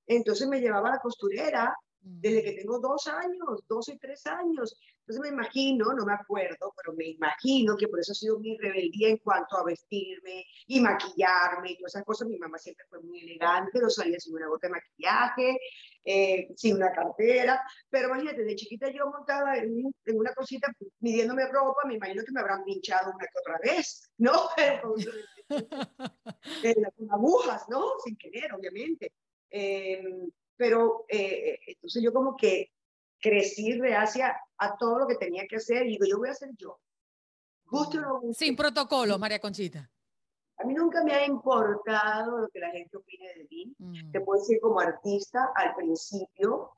entonces 0.06 0.46
me 0.48 0.60
llevaba 0.60 0.88
a 0.88 0.92
la 0.92 1.00
costurera 1.00 1.76
desde 2.00 2.42
que 2.42 2.52
tengo 2.52 2.78
dos 2.78 3.06
años, 3.06 3.64
dos 3.68 3.88
y 3.88 3.98
tres 3.98 4.26
años. 4.26 4.76
Entonces 5.00 5.22
me 5.22 5.28
imagino, 5.34 5.92
no 5.94 6.04
me 6.04 6.12
acuerdo, 6.12 6.72
pero 6.76 6.94
me 6.94 7.06
imagino 7.06 7.76
que 7.76 7.88
por 7.88 7.98
eso 7.98 8.12
ha 8.12 8.14
sido 8.14 8.38
mi 8.38 8.58
rebeldía 8.58 9.08
en 9.08 9.16
cuanto 9.18 9.56
a 9.56 9.64
vestirme 9.64 10.44
y 10.66 10.80
maquillarme 10.80 11.70
y 11.70 11.78
todas 11.78 11.94
esas 11.94 12.04
cosas. 12.04 12.28
Mi 12.28 12.38
mamá 12.38 12.58
siempre 12.58 12.84
fue 12.90 13.00
muy 13.00 13.20
elegante, 13.20 13.80
no 13.80 13.88
salía 13.88 14.20
sin 14.20 14.34
una 14.34 14.48
gota 14.48 14.66
de 14.66 14.74
maquillaje, 14.74 15.58
eh, 16.04 16.48
sin 16.56 16.76
una 16.76 16.92
cartera. 16.92 17.62
Pero 17.88 18.08
imagínate, 18.08 18.44
de 18.44 18.54
chiquita 18.54 18.90
yo 18.90 19.06
montaba 19.06 19.56
en, 19.56 19.90
una 20.14 20.34
cosita 20.34 20.70
midiéndome 21.00 21.48
ropa, 21.48 21.86
me 21.86 21.94
imagino 21.94 22.22
que 22.22 22.32
me 22.32 22.40
habrán 22.40 22.64
pinchado 22.64 23.10
una 23.10 23.26
que 23.26 23.38
otra 23.40 23.58
vez, 23.62 24.10
¿no? 24.18 24.32
con 24.82 24.98
agujas, 27.12 27.64
¿no? 27.70 27.82
Sin 28.04 28.16
querer, 28.16 28.52
obviamente. 28.52 29.12
Eh, 29.50 30.02
pero 30.58 31.06
eh, 31.08 31.58
entonces 31.66 32.02
yo 32.02 32.12
como 32.12 32.36
que 32.36 32.72
crecí 33.20 33.72
reacia 33.72 34.36
a 34.58 34.76
todo 34.76 34.98
lo 34.98 35.06
que 35.06 35.14
tenía 35.14 35.46
que 35.48 35.56
hacer 35.56 35.86
y 35.86 35.90
digo, 35.90 36.04
yo 36.04 36.18
voy 36.18 36.28
a 36.28 36.34
ser 36.34 36.50
yo. 36.56 36.78
Gusto 37.64 38.20
Sin 38.32 38.56
protocolo, 38.56 39.18
María 39.18 39.38
Conchita. 39.38 39.90
A 40.56 40.64
mí 40.64 40.74
nunca 40.74 41.04
me 41.04 41.12
ha 41.12 41.24
importado 41.24 42.38
lo 42.38 42.48
que 42.48 42.58
la 42.58 42.70
gente 42.70 42.96
opine 42.96 43.28
de 43.34 43.46
mí. 43.48 43.74
Mm. 43.78 44.10
Te 44.10 44.20
puedo 44.20 44.40
decir 44.40 44.58
como 44.60 44.80
artista, 44.80 45.52
al 45.54 45.74
principio, 45.76 46.72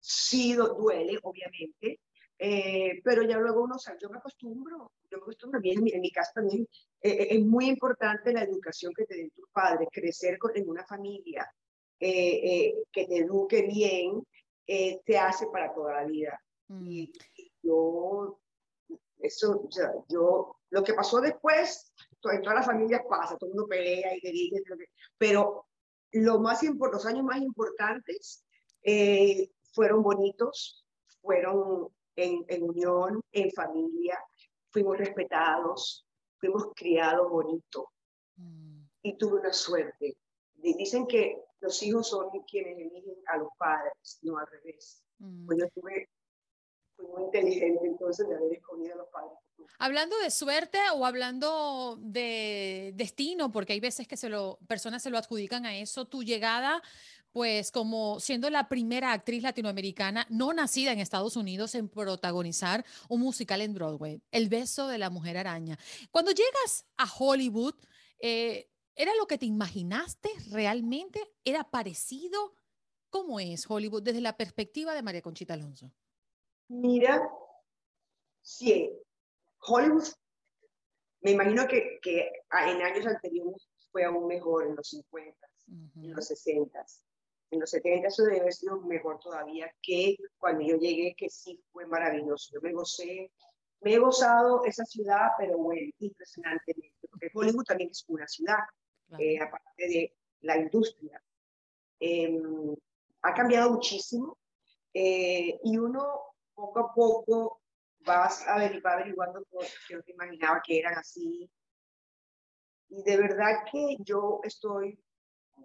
sí 0.00 0.54
duele, 0.54 1.18
obviamente, 1.22 2.00
eh, 2.38 3.00
pero 3.04 3.22
ya 3.22 3.38
luego 3.38 3.62
uno 3.62 3.78
sabe, 3.78 3.98
yo 4.00 4.10
me 4.10 4.18
acostumbro, 4.18 4.92
yo 5.10 5.18
me 5.18 5.22
acostumbro 5.22 5.60
bien, 5.60 5.82
en 5.86 6.00
mi, 6.00 6.10
casa 6.10 6.32
también 6.34 6.66
eh, 7.00 7.28
es 7.30 7.44
muy 7.44 7.66
importante 7.66 8.32
la 8.32 8.42
educación 8.42 8.92
que 8.94 9.06
te 9.06 9.16
den 9.16 9.30
tus 9.30 9.48
padres, 9.50 9.88
crecer 9.90 10.38
en 10.54 10.68
una 10.68 10.84
familia, 10.84 11.50
eh, 11.98 12.40
eh, 12.44 12.84
que 12.92 13.06
te 13.06 13.18
eduque 13.18 13.62
bien, 13.62 14.22
eh, 14.66 15.00
te 15.04 15.18
hace 15.18 15.46
para 15.46 15.72
toda 15.72 15.94
la 15.94 16.04
vida. 16.04 16.40
Mm. 16.68 16.86
Y, 16.86 17.12
yo, 17.62 18.38
eso, 19.18 19.68
yo, 20.08 20.56
lo 20.70 20.84
que 20.84 20.94
pasó 20.94 21.20
después, 21.20 21.92
en 22.32 22.42
todas 22.42 22.56
las 22.56 22.66
familias 22.66 23.02
pasa, 23.08 23.36
todo 23.36 23.50
el 23.50 23.54
mundo 23.54 23.68
pelea 23.68 24.16
y 24.16 24.30
dice, 24.30 24.62
pero 25.16 25.66
lo 26.12 26.38
más 26.40 26.62
los 26.62 27.06
años 27.06 27.24
más 27.24 27.38
importantes 27.38 28.44
fueron 29.72 30.02
bonitos, 30.02 30.84
fueron 31.20 31.88
en, 32.14 32.44
en, 32.48 32.62
unión, 32.62 33.20
en 33.32 33.50
familia, 33.52 34.18
fuimos 34.70 34.98
respetados, 34.98 36.06
fuimos 36.38 36.68
criados 36.74 37.28
bonito. 37.30 37.90
Mm. 38.36 38.82
Y 39.02 39.16
tuve 39.16 39.40
una 39.40 39.52
suerte. 39.52 40.16
Dicen 40.54 41.06
que 41.06 41.45
los 41.60 41.82
hijos 41.82 42.08
son 42.08 42.28
quienes 42.50 42.78
eligen 42.78 43.16
a 43.26 43.38
los 43.38 43.48
padres, 43.58 44.18
no 44.22 44.38
al 44.38 44.46
revés. 44.46 45.02
Mm. 45.18 45.46
Pues 45.46 45.58
yo 45.58 45.68
tuve, 45.70 46.08
fui 46.96 47.06
muy 47.06 47.24
inteligente 47.24 47.86
entonces 47.86 48.28
de 48.28 48.34
haber 48.34 48.52
escogido 48.52 48.94
a 48.94 48.96
los 48.98 49.08
padres. 49.08 49.38
Hablando 49.78 50.18
de 50.18 50.30
suerte 50.30 50.78
o 50.94 51.06
hablando 51.06 51.98
de 52.00 52.92
destino, 52.94 53.50
porque 53.50 53.72
hay 53.72 53.80
veces 53.80 54.06
que 54.06 54.16
se 54.16 54.28
lo, 54.28 54.58
personas 54.68 55.02
se 55.02 55.10
lo 55.10 55.18
adjudican 55.18 55.66
a 55.66 55.76
eso, 55.76 56.06
tu 56.06 56.22
llegada, 56.22 56.82
pues 57.32 57.70
como 57.70 58.20
siendo 58.20 58.48
la 58.48 58.68
primera 58.68 59.12
actriz 59.12 59.42
latinoamericana 59.42 60.26
no 60.30 60.52
nacida 60.52 60.92
en 60.92 61.00
Estados 61.00 61.36
Unidos 61.36 61.74
en 61.74 61.88
protagonizar 61.88 62.84
un 63.08 63.20
musical 63.20 63.60
en 63.60 63.74
Broadway, 63.74 64.22
El 64.30 64.48
beso 64.48 64.88
de 64.88 64.98
la 64.98 65.10
mujer 65.10 65.36
araña. 65.36 65.78
Cuando 66.10 66.30
llegas 66.30 66.86
a 66.96 67.06
Hollywood, 67.12 67.74
eh, 68.20 68.70
¿Era 68.96 69.14
lo 69.14 69.26
que 69.26 69.36
te 69.36 69.44
imaginaste 69.44 70.30
realmente? 70.50 71.20
¿Era 71.44 71.70
parecido? 71.70 72.54
¿Cómo 73.10 73.38
es 73.38 73.70
Hollywood 73.70 74.02
desde 74.02 74.22
la 74.22 74.36
perspectiva 74.38 74.94
de 74.94 75.02
María 75.02 75.20
Conchita 75.20 75.52
Alonso? 75.52 75.92
Mira, 76.68 77.22
sí, 78.40 78.90
Hollywood, 79.60 80.04
me 81.20 81.32
imagino 81.32 81.68
que, 81.68 81.98
que 82.00 82.30
en 82.50 82.82
años 82.82 83.06
anteriores 83.06 83.68
fue 83.92 84.04
aún 84.04 84.26
mejor, 84.26 84.66
en 84.66 84.76
los 84.76 84.88
50, 84.88 85.46
en 85.68 86.14
los 86.14 86.26
60. 86.26 86.86
En 87.50 87.60
los 87.60 87.70
70 87.70 88.08
eso 88.08 88.24
debe 88.24 88.40
haber 88.40 88.52
sido 88.52 88.80
mejor 88.80 89.20
todavía 89.20 89.70
que 89.82 90.16
cuando 90.38 90.62
yo 90.64 90.76
llegué, 90.76 91.14
que 91.16 91.28
sí 91.28 91.62
fue 91.70 91.86
maravilloso. 91.86 92.50
Yo 92.54 92.60
me 92.60 92.72
gocé, 92.72 93.30
me 93.80 93.94
he 93.94 93.98
gozado 93.98 94.64
esa 94.64 94.84
ciudad, 94.84 95.30
pero 95.38 95.58
bueno, 95.58 95.90
impresionantemente, 95.98 97.08
porque 97.10 97.30
Hollywood 97.32 97.64
también 97.64 97.90
es 97.90 98.04
una 98.08 98.26
ciudad. 98.26 98.58
Eh, 99.18 99.38
aparte 99.40 99.88
de 99.88 100.16
la 100.40 100.56
industria. 100.58 101.22
Em, 101.98 102.74
ha 103.22 103.34
cambiado 103.34 103.70
muchísimo 103.72 104.38
eh, 104.92 105.58
y 105.64 105.78
uno 105.78 106.34
poco 106.54 106.78
a 106.80 106.94
poco 106.94 107.60
va, 108.08 108.26
a 108.26 108.58
ver, 108.58 108.84
va 108.84 108.94
averiguando 108.94 109.44
cosas 109.46 109.74
que 109.86 109.94
no 109.94 110.02
te 110.02 110.12
imaginaba 110.12 110.62
que 110.64 110.78
eran 110.78 110.94
así. 110.94 111.50
Y 112.88 113.02
de 113.02 113.16
verdad 113.16 113.64
que 113.70 113.96
yo 114.00 114.40
estoy 114.44 114.98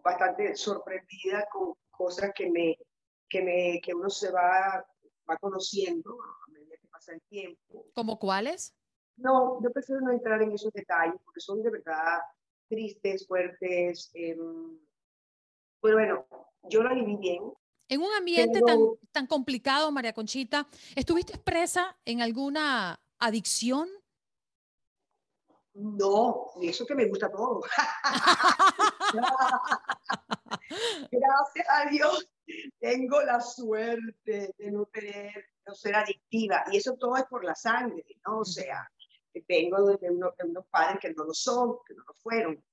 bastante 0.03 0.55
sorprendida 0.55 1.47
con 1.51 1.75
cosas 1.89 2.31
que, 2.33 2.49
me, 2.49 2.77
que, 3.29 3.41
me, 3.41 3.81
que 3.81 3.93
uno 3.93 4.09
se 4.09 4.31
va, 4.31 4.83
va 5.29 5.37
conociendo 5.37 6.17
a 6.21 6.51
medida 6.51 6.75
que 6.81 6.87
pasa 6.87 7.13
el 7.13 7.21
tiempo. 7.23 7.85
¿Como 7.93 8.17
cuáles? 8.17 8.73
No, 9.17 9.61
yo 9.61 9.71
prefiero 9.71 10.01
no 10.01 10.11
entrar 10.11 10.41
en 10.41 10.53
esos 10.53 10.73
detalles 10.73 11.21
porque 11.23 11.41
son 11.41 11.61
de 11.61 11.69
verdad 11.69 12.19
tristes, 12.71 13.27
fuertes. 13.27 14.09
Eh, 14.13 14.37
pues 15.79 15.93
bueno, 15.93 16.25
yo 16.63 16.81
la 16.81 16.93
viví 16.93 17.17
bien. 17.17 17.43
En 17.89 18.01
un 18.01 18.13
ambiente 18.13 18.61
tan, 18.61 18.79
tan 19.11 19.27
complicado, 19.27 19.91
María 19.91 20.13
Conchita, 20.13 20.67
¿estuviste 20.95 21.33
expresa 21.33 21.97
en 22.05 22.21
alguna 22.21 23.01
adicción? 23.19 23.89
No, 25.73 26.51
y 26.61 26.69
eso 26.69 26.85
que 26.85 26.95
me 26.95 27.07
gusta 27.07 27.29
todo. 27.29 27.61
Gracias 31.11 31.67
a 31.69 31.89
Dios 31.89 32.29
tengo 32.79 33.21
la 33.21 33.39
suerte 33.39 34.53
de 34.57 34.71
no 34.71 34.85
tener, 34.85 35.45
no 35.65 35.75
ser 35.75 35.95
adictiva. 35.95 36.63
Y 36.71 36.77
eso 36.77 36.95
todo 36.95 37.17
es 37.17 37.25
por 37.25 37.43
la 37.43 37.55
sangre, 37.55 38.05
¿no? 38.25 38.39
O 38.39 38.45
sea, 38.45 38.89
vengo 39.51 39.97
de, 39.97 40.09
unos 40.09 40.65
padres 40.69 40.99
que 41.01 41.13
no 41.13 41.25
lo 41.25 41.33
son, 41.33 41.77
que 41.85 41.93
no 41.93 42.03
lo 42.07 42.13
fueron. 42.15 42.63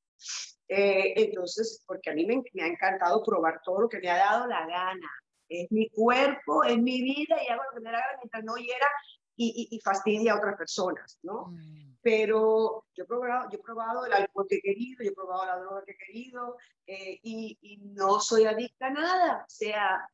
Eh, 0.69 1.15
entonces, 1.17 1.83
porque 1.87 2.11
a 2.11 2.15
mí 2.15 2.25
me, 2.27 2.43
me, 2.53 2.63
ha 2.63 2.67
encantado 2.67 3.23
probar 3.23 3.61
todo 3.65 3.83
lo 3.83 3.89
que 3.89 3.99
me 3.99 4.11
ha 4.11 4.19
dado 4.19 4.47
la 4.47 4.67
gana. 4.67 5.11
Es 5.49 5.71
mi 5.73 5.89
cuerpo, 5.89 6.63
es 6.63 6.79
mi 6.79 7.03
vida 7.03 7.37
y 7.43 7.49
hago 7.49 7.63
lo 7.65 7.75
que 7.75 7.81
me 7.81 7.91
da 7.91 8.01
gana 8.01 8.19
mientras 8.19 8.45
no 8.45 8.57
hiera 8.57 8.87
y, 9.35 9.69
y, 9.71 9.81
fastidia 9.81 10.33
a 10.33 10.37
otras 10.37 10.57
personas, 10.57 11.19
¿no? 11.23 11.47
Mm. 11.47 11.97
Pero 12.03 12.85
yo 12.95 13.05
he, 13.05 13.07
probado, 13.07 13.49
yo 13.51 13.59
he 13.59 13.63
probado 13.63 14.05
el 14.05 14.13
alcohol 14.13 14.47
que 14.49 14.57
he 14.57 14.61
querido, 14.61 15.05
yo 15.05 15.11
he 15.11 15.15
probado 15.15 15.47
la 15.47 15.59
droga 15.59 15.85
que 15.85 15.93
he 15.93 15.97
querido 15.97 16.57
eh, 16.87 17.19
y, 17.23 17.59
y 17.61 17.79
no 17.79 18.21
soy 18.21 18.45
adicta 18.45 18.89
a 18.89 18.91
nada. 18.91 19.45
O 19.47 19.51
sea, 19.51 20.07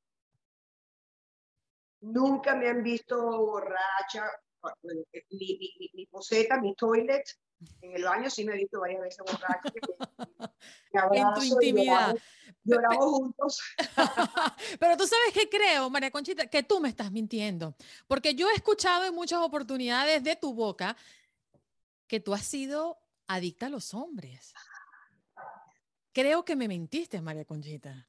nunca 2.01 2.55
me 2.55 2.69
han 2.69 2.83
visto 2.83 3.17
borracha, 3.19 4.31
mi, 4.83 5.59
mi, 5.59 5.91
mi, 5.93 6.07
poseta, 6.07 6.61
mi 6.61 6.75
toilet, 6.75 7.25
en 7.81 7.97
el 7.97 8.05
baño 8.05 8.31
sí 8.31 8.45
me 8.45 8.55
he 8.55 8.57
visto 8.57 8.81
varias 8.81 9.01
veces 9.01 9.25
borracha. 9.27 9.73
en 11.13 11.35
tu 11.35 11.43
intimidad. 11.43 12.17
Lloramos, 12.63 13.05
juntos. 13.05 13.61
Pero 14.81 14.97
tú 14.97 15.07
sabes 15.07 15.33
que 15.33 15.49
creo, 15.49 15.91
María 15.91 16.11
Conchita, 16.11 16.47
que 16.47 16.63
tú 16.63 16.81
me 16.81 16.89
estás 16.89 17.13
mintiendo. 17.13 17.75
Porque 18.07 18.35
yo 18.35 18.49
he 18.49 18.55
escuchado 18.55 19.05
en 19.05 19.15
muchas 19.15 19.41
oportunidades 19.41 20.23
de 20.23 20.37
tu 20.37 20.55
boca 20.55 20.97
que 22.07 22.21
tú 22.21 22.35
has 22.35 22.45
sido 22.45 22.99
adicta 23.27 23.67
a 23.67 23.71
los 23.71 23.95
hombres. 23.95 24.55
Creo 26.13 26.45
que 26.45 26.57
me 26.57 26.69
mentiste, 26.69 27.21
María 27.21 27.45
Conchita. 27.45 28.09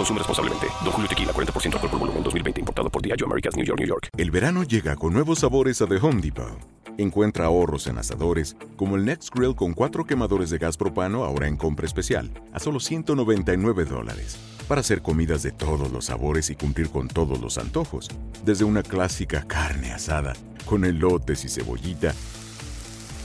Consume 0.00 0.18
responsablemente. 0.18 0.66
Don 0.82 0.92
Julio 0.92 1.08
Tequila, 1.10 1.32
40% 1.34 1.74
alcohol 1.74 1.90
por 1.90 2.00
volumen, 2.00 2.22
2020. 2.22 2.60
Importado 2.60 2.88
por 2.88 3.02
Diageo 3.02 3.26
Americas, 3.26 3.54
New 3.54 3.66
York, 3.66 3.78
New 3.78 3.86
York. 3.86 4.08
El 4.16 4.30
verano 4.30 4.62
llega 4.62 4.96
con 4.96 5.12
nuevos 5.12 5.40
sabores 5.40 5.82
a 5.82 5.86
The 5.86 5.96
Home 5.96 6.22
Depot. 6.22 6.58
Encuentra 6.96 7.44
ahorros 7.44 7.86
en 7.86 7.98
asadores, 7.98 8.56
como 8.76 8.96
el 8.96 9.04
Next 9.04 9.28
Grill 9.34 9.54
con 9.54 9.74
cuatro 9.74 10.06
quemadores 10.06 10.48
de 10.48 10.56
gas 10.56 10.78
propano 10.78 11.24
ahora 11.24 11.48
en 11.48 11.58
compra 11.58 11.84
especial, 11.84 12.30
a 12.54 12.60
solo 12.60 12.80
199 12.80 13.84
dólares. 13.84 14.38
para 14.68 14.80
hacer 14.80 15.02
comidas 15.02 15.42
de 15.42 15.50
todos 15.50 15.90
los 15.90 16.06
sabores 16.06 16.48
y 16.48 16.54
cumplir 16.54 16.88
con 16.88 17.08
todos 17.08 17.40
los 17.40 17.58
antojos, 17.58 18.08
desde 18.44 18.64
una 18.64 18.84
clásica 18.84 19.42
carne 19.46 19.92
asada 19.92 20.32
con 20.64 20.84
elotes 20.84 21.44
y 21.44 21.48
cebollita, 21.48 22.14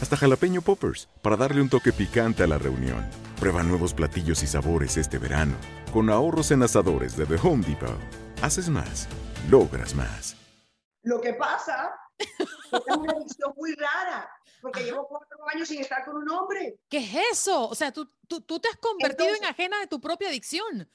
hasta 0.02 0.18
jalapeño 0.18 0.62
poppers 0.62 1.08
para 1.22 1.38
darle 1.38 1.62
un 1.62 1.70
toque 1.70 1.94
picante 1.94 2.44
a 2.44 2.48
la 2.48 2.58
reunión. 2.58 3.06
Prueba 3.40 3.64
nuevos 3.64 3.94
platillos 3.94 4.42
y 4.42 4.48
sabores 4.48 4.98
este 4.98 5.20
verano 5.20 5.54
con 5.96 6.10
ahorros 6.10 6.52
en 6.52 6.62
asadores 6.62 7.16
de 7.16 7.26
The 7.26 7.36
Home 7.42 7.66
Depot. 7.66 7.98
Haces 8.42 8.68
más, 8.68 9.08
logras 9.50 9.96
más. 9.96 10.36
Lo 11.04 11.22
que 11.22 11.36
pasa 11.36 11.98
es 12.18 12.28
que 12.28 12.44
es 12.86 12.98
una 12.98 13.14
adicción 13.14 13.54
muy 13.56 13.74
rara, 13.76 14.30
porque 14.62 14.84
llevo 14.84 15.08
cuatro 15.08 15.38
años 15.54 15.70
sin 15.70 15.80
estar 15.80 16.04
con 16.04 16.18
un 16.18 16.30
hombre. 16.30 16.82
¿Qué 16.90 16.98
es 16.98 17.16
eso? 17.32 17.70
O 17.70 17.76
sea, 17.76 17.94
tú, 17.94 18.12
tú, 18.28 18.42
tú 18.42 18.60
te 18.60 18.68
has 18.68 18.76
convertido 18.76 19.36
en 19.36 19.46
ajena 19.46 19.80
de 19.80 19.88
tu 19.88 20.02
propia 20.02 20.28
adicción. 20.28 20.86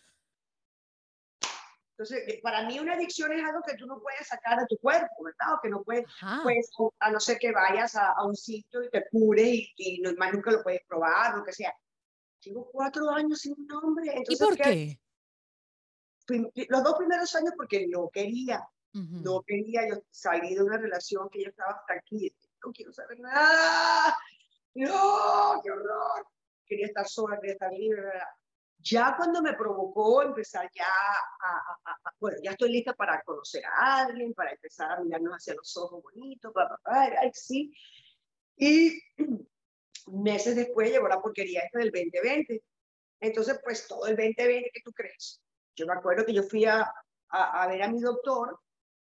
Entonces, 1.93 2.23
eh, 2.29 2.41
para 2.43 2.67
mí 2.67 2.79
una 2.79 2.93
adicción 2.93 3.33
es 3.33 3.43
algo 3.43 3.63
que 3.67 3.79
tú 3.79 3.87
no 3.87 4.03
puedes 4.03 4.29
sacar 4.29 4.59
de 4.59 4.67
tu 4.67 4.77
cuerpo, 4.83 5.15
¿verdad? 5.25 5.55
O 5.55 5.61
que 5.63 5.71
no 5.71 5.83
puedes, 5.83 6.05
Ajá. 6.21 6.41
pues, 6.43 6.71
a 6.99 7.11
no 7.11 7.19
ser 7.21 7.39
que 7.39 7.53
vayas 7.53 7.97
a, 7.97 8.13
a 8.13 8.25
un 8.27 8.37
sitio 8.37 8.85
y 8.85 8.91
te 8.91 9.09
cure 9.11 9.45
y, 9.45 9.73
y 9.79 10.03
no, 10.03 10.13
más 10.19 10.35
nunca 10.35 10.51
lo 10.51 10.63
puedes 10.63 10.83
probar, 10.87 11.39
lo 11.39 11.43
que 11.43 11.55
sea. 11.55 11.75
Llevo 12.43 12.71
cuatro 12.71 13.11
años 13.11 13.41
sin 13.41 13.53
un 13.59 13.71
hombre. 13.73 14.07
¿Y 14.15 14.19
Entonces, 14.19 14.47
por 14.47 14.57
qué? 14.57 14.99
Prim- 16.27 16.51
Los 16.69 16.83
dos 16.85 16.95
primeros 16.97 17.35
años 17.35 17.53
porque 17.57 17.87
no 17.89 18.09
quería, 18.09 18.61
Ujú. 18.95 19.21
no 19.23 19.43
quería, 19.43 19.89
yo 19.89 20.03
salí 20.11 20.55
de 20.55 20.63
una 20.63 20.77
relación 20.79 21.29
que 21.29 21.43
yo 21.43 21.51
estaba 21.51 21.73
hasta 21.73 21.95
aquí, 21.95 22.35
no 22.65 22.73
quiero 22.73 22.93
saber 22.93 23.19
nada, 23.21 24.17
no, 24.75 25.61
qué 25.63 25.71
horror, 25.71 26.27
quería 26.67 26.87
estar 26.87 27.07
sola, 27.09 27.37
quería 27.41 27.55
estar 27.55 27.73
libre, 27.73 28.01
bla. 28.03 28.29
ya 28.79 29.15
cuando 29.17 29.43
me 29.43 29.55
provocó 29.55 30.23
empezar 30.23 30.71
ya 30.75 30.85
a, 30.87 31.51
a- 31.85 31.93
a- 32.05 32.15
bueno, 32.21 32.39
ya 32.43 32.53
estoy 32.53 32.71
lista 32.73 32.93
para 32.95 33.21
conocer 33.23 33.65
a 33.67 33.99
alguien, 34.05 34.33
para 34.33 34.53
empezar 34.53 34.93
a 34.93 35.01
mirarnos 35.03 35.35
hacia 35.35 35.55
los 35.55 35.77
ojos 35.77 36.03
bonitos, 36.03 36.53
pa, 36.55 36.69
pa, 36.69 36.79
pa, 36.85 37.03
ay, 37.21 37.31
sí, 37.35 37.73
y 38.57 39.01
meses 40.09 40.57
después 40.57 40.91
llegó 40.91 41.09
la 41.09 41.21
porquería 41.21 41.61
esta 41.61 41.79
del 41.79 41.91
2020, 41.91 42.63
entonces 43.21 43.61
pues 43.63 43.87
todo 43.87 44.07
el 44.07 44.17
2020, 44.17 44.71
¿qué 44.73 44.81
tú 44.85 44.93
crees? 44.93 45.41
Yo 45.77 45.87
me 45.87 45.95
acuerdo 45.95 46.25
que 46.25 46.35
yo 46.35 46.43
fui 46.43 46.65
a, 46.65 46.83
a, 47.29 47.63
a 47.63 47.69
ver 47.69 47.83
a 47.83 47.89
mi 47.89 48.01
doctor 48.01 48.59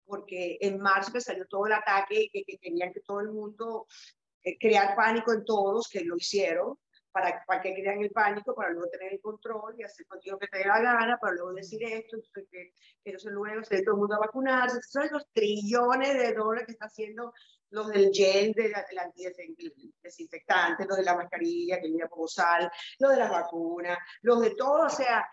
porque 0.05 0.57
en 0.61 0.79
marzo 0.79 1.11
me 1.13 1.21
salió 1.21 1.45
todo 1.47 1.67
el 1.67 1.73
ataque 1.73 2.29
que, 2.33 2.43
que 2.43 2.57
querían 2.57 2.91
que 2.91 3.01
todo 3.01 3.19
el 3.19 3.31
mundo 3.31 3.85
eh, 4.43 4.57
crear 4.57 4.95
pánico 4.95 5.31
en 5.33 5.45
todos, 5.45 5.87
que 5.87 6.03
lo 6.03 6.15
hicieron, 6.15 6.77
para, 7.11 7.43
para 7.45 7.61
que 7.61 7.73
crean 7.73 8.01
el 8.01 8.09
pánico, 8.11 8.55
para 8.55 8.71
luego 8.71 8.89
tener 8.89 9.13
el 9.13 9.21
control 9.21 9.75
y 9.77 9.83
hacer 9.83 10.07
contigo 10.07 10.39
que 10.39 10.47
te 10.47 10.59
dé 10.59 10.65
la 10.65 10.81
gana, 10.81 11.17
para 11.19 11.33
luego 11.33 11.53
decir 11.53 11.83
esto, 11.83 12.15
entonces 12.15 12.47
que, 12.51 12.71
que 13.03 13.09
entonces 13.11 13.31
luego 13.31 13.63
se 13.63 13.83
todo 13.83 13.95
el 13.95 13.99
mundo 13.99 14.15
a 14.15 14.19
vacunarse, 14.19 14.79
son 14.81 15.09
los 15.11 15.25
trillones 15.31 16.17
de 16.17 16.33
dólares 16.33 16.65
que 16.65 16.73
está 16.73 16.85
haciendo 16.85 17.33
los 17.71 17.87
del 17.89 18.11
gel, 18.11 18.53
del 18.53 18.73
de 18.73 19.93
desinfectante, 20.01 20.85
los 20.85 20.97
de 20.97 21.03
la 21.03 21.15
mascarilla, 21.15 21.79
que 21.79 21.87
viene 21.87 22.03
a 22.03 22.27
sal, 22.27 22.71
los 22.99 23.11
de 23.11 23.17
las 23.17 23.29
vacunas, 23.29 23.97
los 24.21 24.41
de 24.41 24.55
todo, 24.55 24.85
o 24.85 24.89
sea, 24.89 25.27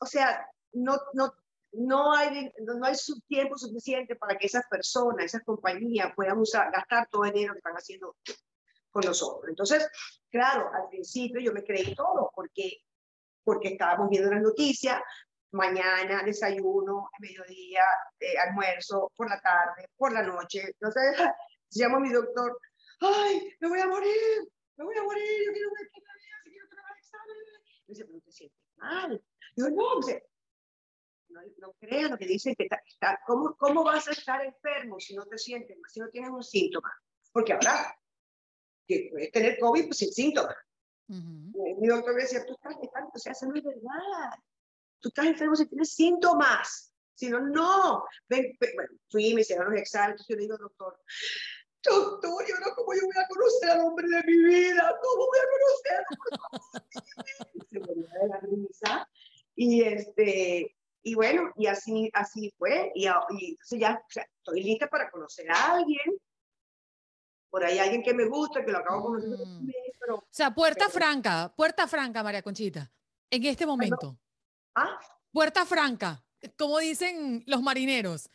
o 0.00 0.06
sea, 0.06 0.48
no, 0.72 0.96
no, 1.14 1.32
no 1.72 2.14
hay, 2.14 2.50
no 2.60 2.84
hay 2.84 2.94
tiempo 3.28 3.56
suficiente 3.58 4.16
para 4.16 4.36
que 4.36 4.46
esas 4.46 4.64
personas, 4.68 5.26
esas 5.26 5.42
compañías 5.44 6.12
puedan 6.14 6.38
usar, 6.38 6.70
gastar 6.72 7.08
todo 7.10 7.24
el 7.24 7.32
dinero 7.32 7.54
que 7.54 7.58
están 7.58 7.74
haciendo 7.74 8.16
con 8.90 9.04
nosotros. 9.04 9.48
Entonces, 9.48 9.88
claro, 10.30 10.70
al 10.72 10.88
principio 10.88 11.40
yo 11.40 11.52
me 11.52 11.64
creí 11.64 11.94
todo 11.94 12.30
porque, 12.34 12.78
porque 13.44 13.68
estábamos 13.68 14.08
viendo 14.08 14.30
las 14.30 14.42
noticias, 14.42 15.00
mañana 15.52 16.22
desayuno, 16.22 17.08
mediodía, 17.18 17.84
eh, 18.18 18.38
almuerzo, 18.38 19.10
por 19.16 19.28
la 19.28 19.40
tarde, 19.40 19.88
por 19.96 20.12
la 20.12 20.22
noche. 20.22 20.62
Entonces, 20.66 21.16
llamo 21.78 21.96
a 21.96 22.00
mi 22.00 22.10
doctor, 22.12 22.58
ay, 23.00 23.50
me 23.60 23.68
voy 23.68 23.80
a 23.80 23.86
morir, 23.86 24.52
me 24.76 24.84
voy 24.84 24.96
a 24.96 25.02
morir, 25.02 25.24
yo 25.46 25.52
quiero 25.52 25.70
ver 25.78 25.90
qué 25.92 26.00
quiero 26.50 26.68
tomar 26.68 26.96
exámenes. 26.96 27.44
Me 27.86 27.92
dice, 27.92 28.04
pero 28.04 28.20
te 28.20 28.32
sientes 28.32 28.58
mal. 28.76 29.24
Yo, 29.56 29.70
no, 29.70 29.96
dice, 30.00 30.26
no, 31.28 31.40
no 31.58 31.72
creas 31.80 32.10
lo 32.10 32.18
que 32.18 32.26
dicen 32.26 32.54
que 32.54 32.64
está, 32.64 32.82
está- 32.86 33.20
¿cómo, 33.26 33.56
¿cómo 33.56 33.84
vas 33.84 34.08
a 34.08 34.12
estar 34.12 34.44
enfermo 34.44 34.98
si 35.00 35.14
no 35.14 35.24
te 35.26 35.38
sientes, 35.38 35.76
si 35.88 36.00
no 36.00 36.08
tienes 36.08 36.30
un 36.30 36.42
síntoma? 36.42 36.92
Porque 37.32 37.52
ahora 37.52 37.98
que 38.86 39.08
puedes 39.10 39.32
tener 39.32 39.58
COVID 39.58 39.86
pues, 39.86 39.98
sin 39.98 40.12
síntomas. 40.12 40.56
Eh, 41.08 41.74
Mi 41.78 41.86
doctor 41.88 42.14
me 42.14 42.22
decía, 42.22 42.44
tú 42.46 42.52
estás 42.54 42.74
enfermo, 42.80 43.10
o 43.14 43.18
sea, 43.18 43.32
eso 43.32 43.46
no 43.46 43.54
es 43.56 43.64
verdad. 43.64 44.30
Tú 45.00 45.08
estás 45.08 45.26
enfermo 45.26 45.54
si 45.56 45.66
tienes 45.66 45.92
síntomas. 45.92 46.92
Si 47.14 47.28
no, 47.30 47.40
no. 47.40 48.04
Ven, 48.28 48.56
ven, 48.60 48.70
bueno, 48.74 48.90
fui, 49.10 49.34
me 49.34 49.40
hicieron 49.40 49.70
los 49.70 49.80
exámenes, 49.80 50.24
yo 50.28 50.36
le 50.36 50.42
digo, 50.42 50.56
doctor, 50.58 50.98
yo 51.90 52.20
no, 52.60 52.74
¿cómo 52.74 52.92
yo 52.94 53.00
voy 53.06 53.16
a 53.16 53.26
conocer 53.28 53.70
al 53.70 53.80
hombre 53.80 54.06
de 54.08 54.22
mi 54.24 54.36
vida? 54.44 54.98
¿Cómo 55.02 55.26
voy 55.26 55.38
a 55.38 55.48
conocerlo? 55.54 56.16
Se 57.70 57.78
de 57.78 58.28
la 58.28 58.38
risa. 58.40 59.08
Y 59.54 59.82
este, 59.82 60.76
y 61.02 61.14
bueno, 61.14 61.52
y 61.56 61.66
así, 61.66 62.10
así 62.14 62.52
fue. 62.58 62.92
Y, 62.94 63.06
a- 63.06 63.24
y 63.30 63.50
entonces 63.52 63.80
ya, 63.80 64.02
o 64.06 64.10
sea, 64.10 64.26
estoy 64.38 64.62
lista 64.62 64.86
para 64.88 65.10
conocer 65.10 65.50
a 65.50 65.72
alguien. 65.74 66.18
Por 67.50 67.64
ahí 67.64 67.78
alguien 67.78 68.02
que 68.02 68.12
me 68.12 68.26
gusta, 68.26 68.64
que 68.64 68.72
lo 68.72 68.78
acabo 68.78 69.16
de 69.16 69.22
conocer, 69.24 69.46
Mm. 69.46 69.70
pero, 70.00 70.16
O 70.16 70.26
sea, 70.30 70.54
puerta 70.54 70.86
Pero- 70.86 70.90
franca, 70.98 71.52
puerta 71.56 71.86
franca, 71.86 72.22
María 72.22 72.42
Conchita, 72.42 72.90
en 73.30 73.44
este 73.44 73.64
momento. 73.66 74.18
ah, 74.74 74.98
Puerta 75.32 75.64
franca, 75.66 76.22
como 76.58 76.78
dicen 76.78 77.42
los 77.46 77.60
marineros. 77.62 78.28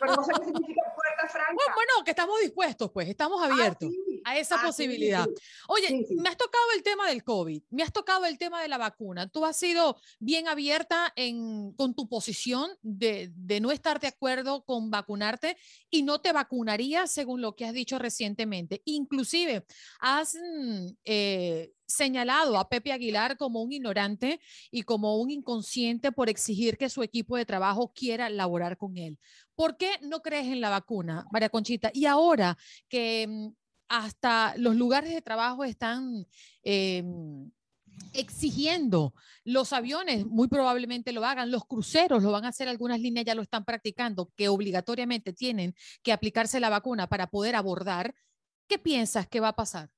pero 0.00 0.16
no 0.16 0.24
sé 0.24 0.32
qué 0.38 0.44
significa 0.46 0.82
puerta 1.18 1.32
franca. 1.32 1.52
Bueno, 1.54 1.74
bueno, 1.74 2.04
que 2.04 2.10
estamos 2.10 2.40
dispuestos, 2.40 2.90
pues, 2.92 3.08
estamos 3.08 3.40
Ah, 3.42 3.46
abiertos 3.46 3.90
sí. 3.90 4.22
a 4.24 4.38
esa 4.38 4.56
Ah, 4.60 4.66
posibilidad. 4.66 5.24
sí. 5.26 5.34
Oye, 5.68 5.86
Sí, 5.88 6.14
me 6.16 6.28
has 6.28 6.36
tocado 6.36 6.64
el 6.76 6.82
tema 6.82 7.08
del 7.08 7.24
COVID, 7.24 7.62
me 7.70 7.82
has 7.82 7.92
tocado 7.92 8.24
el 8.26 8.38
tema 8.38 8.62
de 8.62 8.68
la 8.68 8.78
vacuna. 8.78 9.28
Tú 9.28 9.44
has 9.44 9.56
sido 9.56 10.00
bien 10.18 10.48
abierta 10.48 11.12
en, 11.16 11.72
con 11.72 11.94
tu 11.94 12.08
posición 12.08 12.70
de, 12.82 13.30
de 13.34 13.60
no 13.60 13.70
estar 13.72 14.00
de 14.00 14.08
acuerdo 14.08 14.64
con 14.64 14.90
vacunarte 14.90 15.56
y 15.90 16.02
no 16.02 16.20
te 16.20 16.32
vacunarías 16.32 17.10
según 17.10 17.40
lo 17.40 17.54
que 17.56 17.64
has 17.64 17.72
dicho 17.72 17.98
recientemente. 17.98 18.82
Inclusive, 18.84 19.64
has 20.00 20.34
mm, 20.34 20.86
eh, 21.04 21.72
señalado 21.86 22.58
a 22.58 22.68
Pepe 22.68 22.92
Aguilar 22.92 23.38
como 23.38 23.62
un 23.62 23.72
ignorante 23.72 24.40
y 24.70 24.82
como 24.82 25.16
un 25.16 25.30
inconsciente 25.30 26.12
por 26.12 26.28
exigir 26.28 26.76
que 26.76 26.90
su 26.90 27.02
equipo 27.02 27.36
de 27.36 27.46
trabajo 27.46 27.92
quiera 27.94 28.28
laborar 28.28 28.76
con 28.76 28.98
él. 28.98 29.18
¿Por 29.58 29.76
qué 29.76 29.90
no 30.02 30.22
crees 30.22 30.46
en 30.46 30.60
la 30.60 30.70
vacuna, 30.70 31.26
María 31.32 31.48
Conchita? 31.48 31.90
Y 31.92 32.06
ahora 32.06 32.56
que 32.88 33.26
mm, 33.28 33.48
hasta 33.88 34.54
los 34.56 34.76
lugares 34.76 35.12
de 35.12 35.20
trabajo 35.20 35.64
están 35.64 36.28
eh, 36.62 37.02
exigiendo 38.12 39.14
los 39.42 39.72
aviones, 39.72 40.24
muy 40.26 40.46
probablemente 40.46 41.10
lo 41.10 41.24
hagan, 41.24 41.50
los 41.50 41.64
cruceros 41.64 42.22
lo 42.22 42.30
van 42.30 42.44
a 42.44 42.50
hacer, 42.50 42.68
algunas 42.68 43.00
líneas 43.00 43.26
ya 43.26 43.34
lo 43.34 43.42
están 43.42 43.64
practicando, 43.64 44.30
que 44.36 44.48
obligatoriamente 44.48 45.32
tienen 45.32 45.74
que 46.04 46.12
aplicarse 46.12 46.60
la 46.60 46.70
vacuna 46.70 47.08
para 47.08 47.26
poder 47.26 47.56
abordar. 47.56 48.14
¿Qué 48.68 48.78
piensas 48.78 49.26
que 49.26 49.40
va 49.40 49.48
a 49.48 49.56
pasar? 49.56 49.90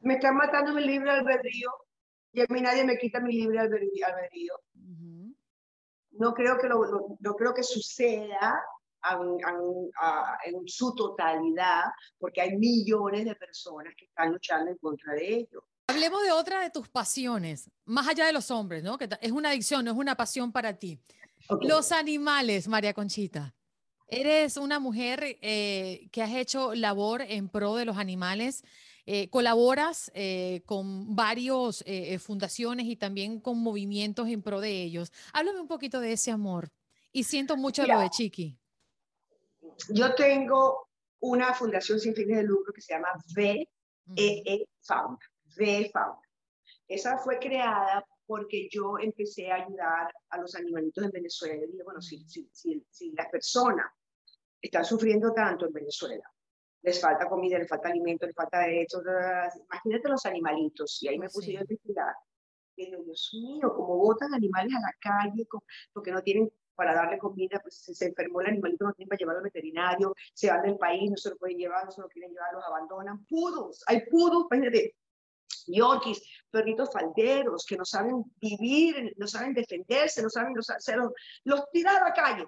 Me 0.00 0.14
están 0.14 0.34
matando 0.34 0.74
mi 0.74 0.84
libre 0.84 1.12
albedrío 1.12 1.70
y 2.32 2.40
a 2.40 2.46
mí 2.48 2.60
nadie 2.62 2.82
me 2.82 2.98
quita 2.98 3.20
mi 3.20 3.32
libre 3.32 3.60
albedrío. 3.60 4.54
No 6.12 6.32
creo 6.34 6.58
que, 6.58 6.68
lo, 6.68 7.16
no 7.20 7.34
creo 7.34 7.52
que 7.54 7.62
suceda 7.62 8.60
a- 9.02 10.38
en 10.44 10.68
su 10.68 10.94
totalidad 10.94 11.84
porque 12.18 12.40
hay 12.40 12.56
millones 12.56 13.24
de 13.24 13.34
personas 13.34 13.94
que 13.96 14.04
están 14.04 14.30
luchando 14.32 14.70
en 14.70 14.78
contra 14.78 15.14
de 15.14 15.34
ello. 15.36 15.64
Hablemos 15.88 16.22
de 16.22 16.32
otra 16.32 16.60
de 16.62 16.70
tus 16.70 16.88
pasiones, 16.88 17.70
más 17.84 18.06
allá 18.08 18.26
de 18.26 18.32
los 18.32 18.50
hombres, 18.50 18.82
¿no? 18.82 18.96
Que 18.96 19.08
es 19.20 19.32
una 19.32 19.50
adicción, 19.50 19.84
no 19.84 19.90
es 19.90 19.96
una 19.96 20.14
pasión 20.16 20.52
para 20.52 20.78
ti. 20.78 21.00
Los 21.62 21.90
animales, 21.92 22.68
María 22.68 22.94
Conchita. 22.94 23.54
Eres 24.06 24.56
una 24.56 24.78
mujer 24.78 25.38
eh, 25.40 26.08
que 26.12 26.22
has 26.22 26.30
hecho 26.32 26.74
labor 26.74 27.22
en 27.22 27.48
pro 27.48 27.74
de 27.76 27.84
los 27.84 27.96
animales. 27.96 28.62
Eh, 29.06 29.28
colaboras 29.30 30.10
eh, 30.14 30.62
con 30.66 31.14
varias 31.14 31.84
fundaciones 32.18 32.86
y 32.86 32.96
también 32.96 33.40
con 33.40 33.58
movimientos 33.58 34.28
en 34.28 34.42
pro 34.42 34.60
de 34.60 34.82
ellos. 34.82 35.12
Háblame 35.32 35.60
un 35.60 35.68
poquito 35.68 36.00
de 36.00 36.12
ese 36.12 36.30
amor. 36.30 36.70
Y 37.12 37.24
siento 37.24 37.56
mucho 37.56 37.86
lo 37.86 38.00
de 38.00 38.08
Chiqui. 38.10 38.58
Yo 39.90 40.14
tengo 40.14 40.88
una 41.20 41.52
fundación 41.52 42.00
sin 42.00 42.14
fines 42.14 42.38
de 42.38 42.42
lucro 42.44 42.72
que 42.72 42.80
se 42.80 42.94
llama 42.94 43.08
VEE 43.34 43.68
Ujú. 44.06 44.66
Fauna. 44.80 45.18
VE 45.56 45.90
Fauna. 45.92 46.20
Esa 46.88 47.18
fue 47.18 47.38
creada 47.38 48.04
porque 48.26 48.68
yo 48.70 48.98
empecé 48.98 49.50
a 49.50 49.56
ayudar 49.56 50.12
a 50.30 50.38
los 50.38 50.54
animalitos 50.54 51.04
en 51.04 51.10
Venezuela. 51.10 51.64
Y 51.64 51.70
dije, 51.70 51.82
bueno, 51.84 52.00
si, 52.00 52.24
si, 52.28 52.48
si, 52.52 52.84
si 52.90 53.12
las 53.12 53.28
personas 53.28 53.86
están 54.60 54.84
sufriendo 54.84 55.32
tanto 55.32 55.66
en 55.66 55.72
Venezuela, 55.72 56.24
les 56.82 57.00
falta 57.00 57.28
comida, 57.28 57.58
les 57.58 57.68
falta 57.68 57.88
alimento, 57.88 58.26
les 58.26 58.34
falta 58.34 58.66
esto, 58.66 59.00
imagínate 59.02 60.08
los 60.08 60.26
animalitos. 60.26 61.02
Y 61.02 61.08
ahí 61.08 61.18
me 61.18 61.28
puse 61.28 61.46
sí. 61.46 61.52
yo 61.52 61.60
a 61.60 61.62
investigar. 61.62 62.14
Digo, 62.76 63.02
Dios 63.02 63.30
mío, 63.34 63.72
como 63.74 63.96
botan 63.96 64.34
animales 64.34 64.74
a 64.74 64.80
la 64.80 64.94
calle 64.98 65.46
porque 65.92 66.10
no 66.10 66.22
tienen 66.22 66.50
para 66.74 66.94
darle 66.94 67.18
comida, 67.18 67.60
pues 67.60 67.76
se, 67.76 68.06
enfermó 68.06 68.40
el 68.40 68.48
animalito, 68.48 68.84
no 68.84 68.94
tienen 68.94 69.08
para 69.08 69.18
llevarlo 69.18 69.38
al 69.38 69.44
veterinario, 69.44 70.14
se 70.32 70.48
van 70.48 70.62
del 70.62 70.78
país, 70.78 71.10
no 71.10 71.16
se 71.16 71.30
lo 71.30 71.36
pueden 71.36 71.58
llevar, 71.58 71.84
no 71.84 71.90
se 71.90 72.00
lo 72.00 72.08
quieren 72.08 72.32
llevar, 72.32 72.52
los 72.54 72.64
abandonan. 72.64 73.24
Pudos, 73.26 73.84
hay 73.86 74.06
pudos, 74.06 74.46
de 74.50 74.94
yorkies, 75.66 76.22
perritos 76.50 76.90
falderos 76.90 77.66
que 77.66 77.76
no 77.76 77.84
saben 77.84 78.24
vivir, 78.40 79.14
no 79.16 79.26
saben 79.26 79.52
defenderse, 79.52 80.22
no 80.22 80.30
saben, 80.30 80.54
los, 80.54 80.66
los, 80.68 81.12
los 81.44 81.70
tiran 81.70 81.96
a 81.96 82.08
la 82.08 82.14
calle. 82.14 82.46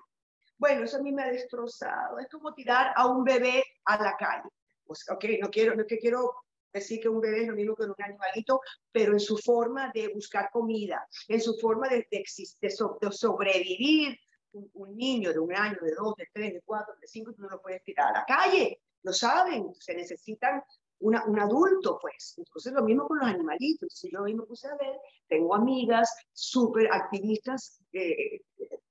Bueno, 0.58 0.84
eso 0.84 0.98
a 0.98 1.02
mí 1.02 1.12
me 1.12 1.22
ha 1.22 1.30
destrozado. 1.30 2.18
Es 2.18 2.28
como 2.28 2.54
tirar 2.54 2.92
a 2.96 3.06
un 3.06 3.24
bebé 3.24 3.64
a 3.84 4.02
la 4.02 4.16
calle. 4.16 4.48
Pues, 4.84 5.04
ok, 5.10 5.24
no 5.40 5.50
quiero, 5.50 5.74
no 5.74 5.86
que 5.86 5.98
quiero 5.98 6.32
decir 6.72 7.00
que 7.00 7.08
un 7.08 7.20
bebé 7.20 7.42
es 7.42 7.48
lo 7.48 7.54
mismo 7.54 7.74
que 7.74 7.84
un 7.84 7.94
animalito, 7.98 8.60
pero 8.90 9.12
en 9.12 9.20
su 9.20 9.38
forma 9.38 9.90
de 9.94 10.08
buscar 10.08 10.50
comida, 10.50 11.06
en 11.28 11.40
su 11.40 11.54
forma 11.58 11.88
de, 11.88 12.06
de, 12.10 12.24
de 12.60 12.70
sobrevivir, 13.12 14.18
un, 14.54 14.96
niño 14.96 15.32
de 15.32 15.38
un 15.38 15.54
año, 15.54 15.76
de 15.80 15.94
dos, 15.94 16.14
de 16.16 16.28
tres, 16.32 16.54
de 16.54 16.62
cuatro, 16.64 16.94
de 17.00 17.06
cinco, 17.06 17.32
tú 17.32 17.42
no 17.42 17.48
lo 17.48 17.60
puedes 17.60 17.82
tirar 17.82 18.08
a 18.08 18.20
la 18.20 18.24
calle, 18.24 18.80
lo 19.02 19.12
saben, 19.12 19.74
se 19.78 19.94
necesitan 19.94 20.62
una, 21.00 21.24
un 21.26 21.38
adulto, 21.38 21.98
pues. 22.00 22.34
Entonces, 22.38 22.72
lo 22.72 22.82
mismo 22.82 23.06
con 23.06 23.18
los 23.18 23.28
animalitos. 23.28 23.82
Entonces, 23.82 24.10
yo 24.12 24.22
hoy 24.22 24.34
me 24.34 24.44
puse 24.44 24.68
a 24.68 24.76
ver, 24.76 24.96
tengo 25.26 25.54
amigas 25.54 26.14
súper 26.32 26.90
activistas 26.90 27.80
eh, 27.92 28.40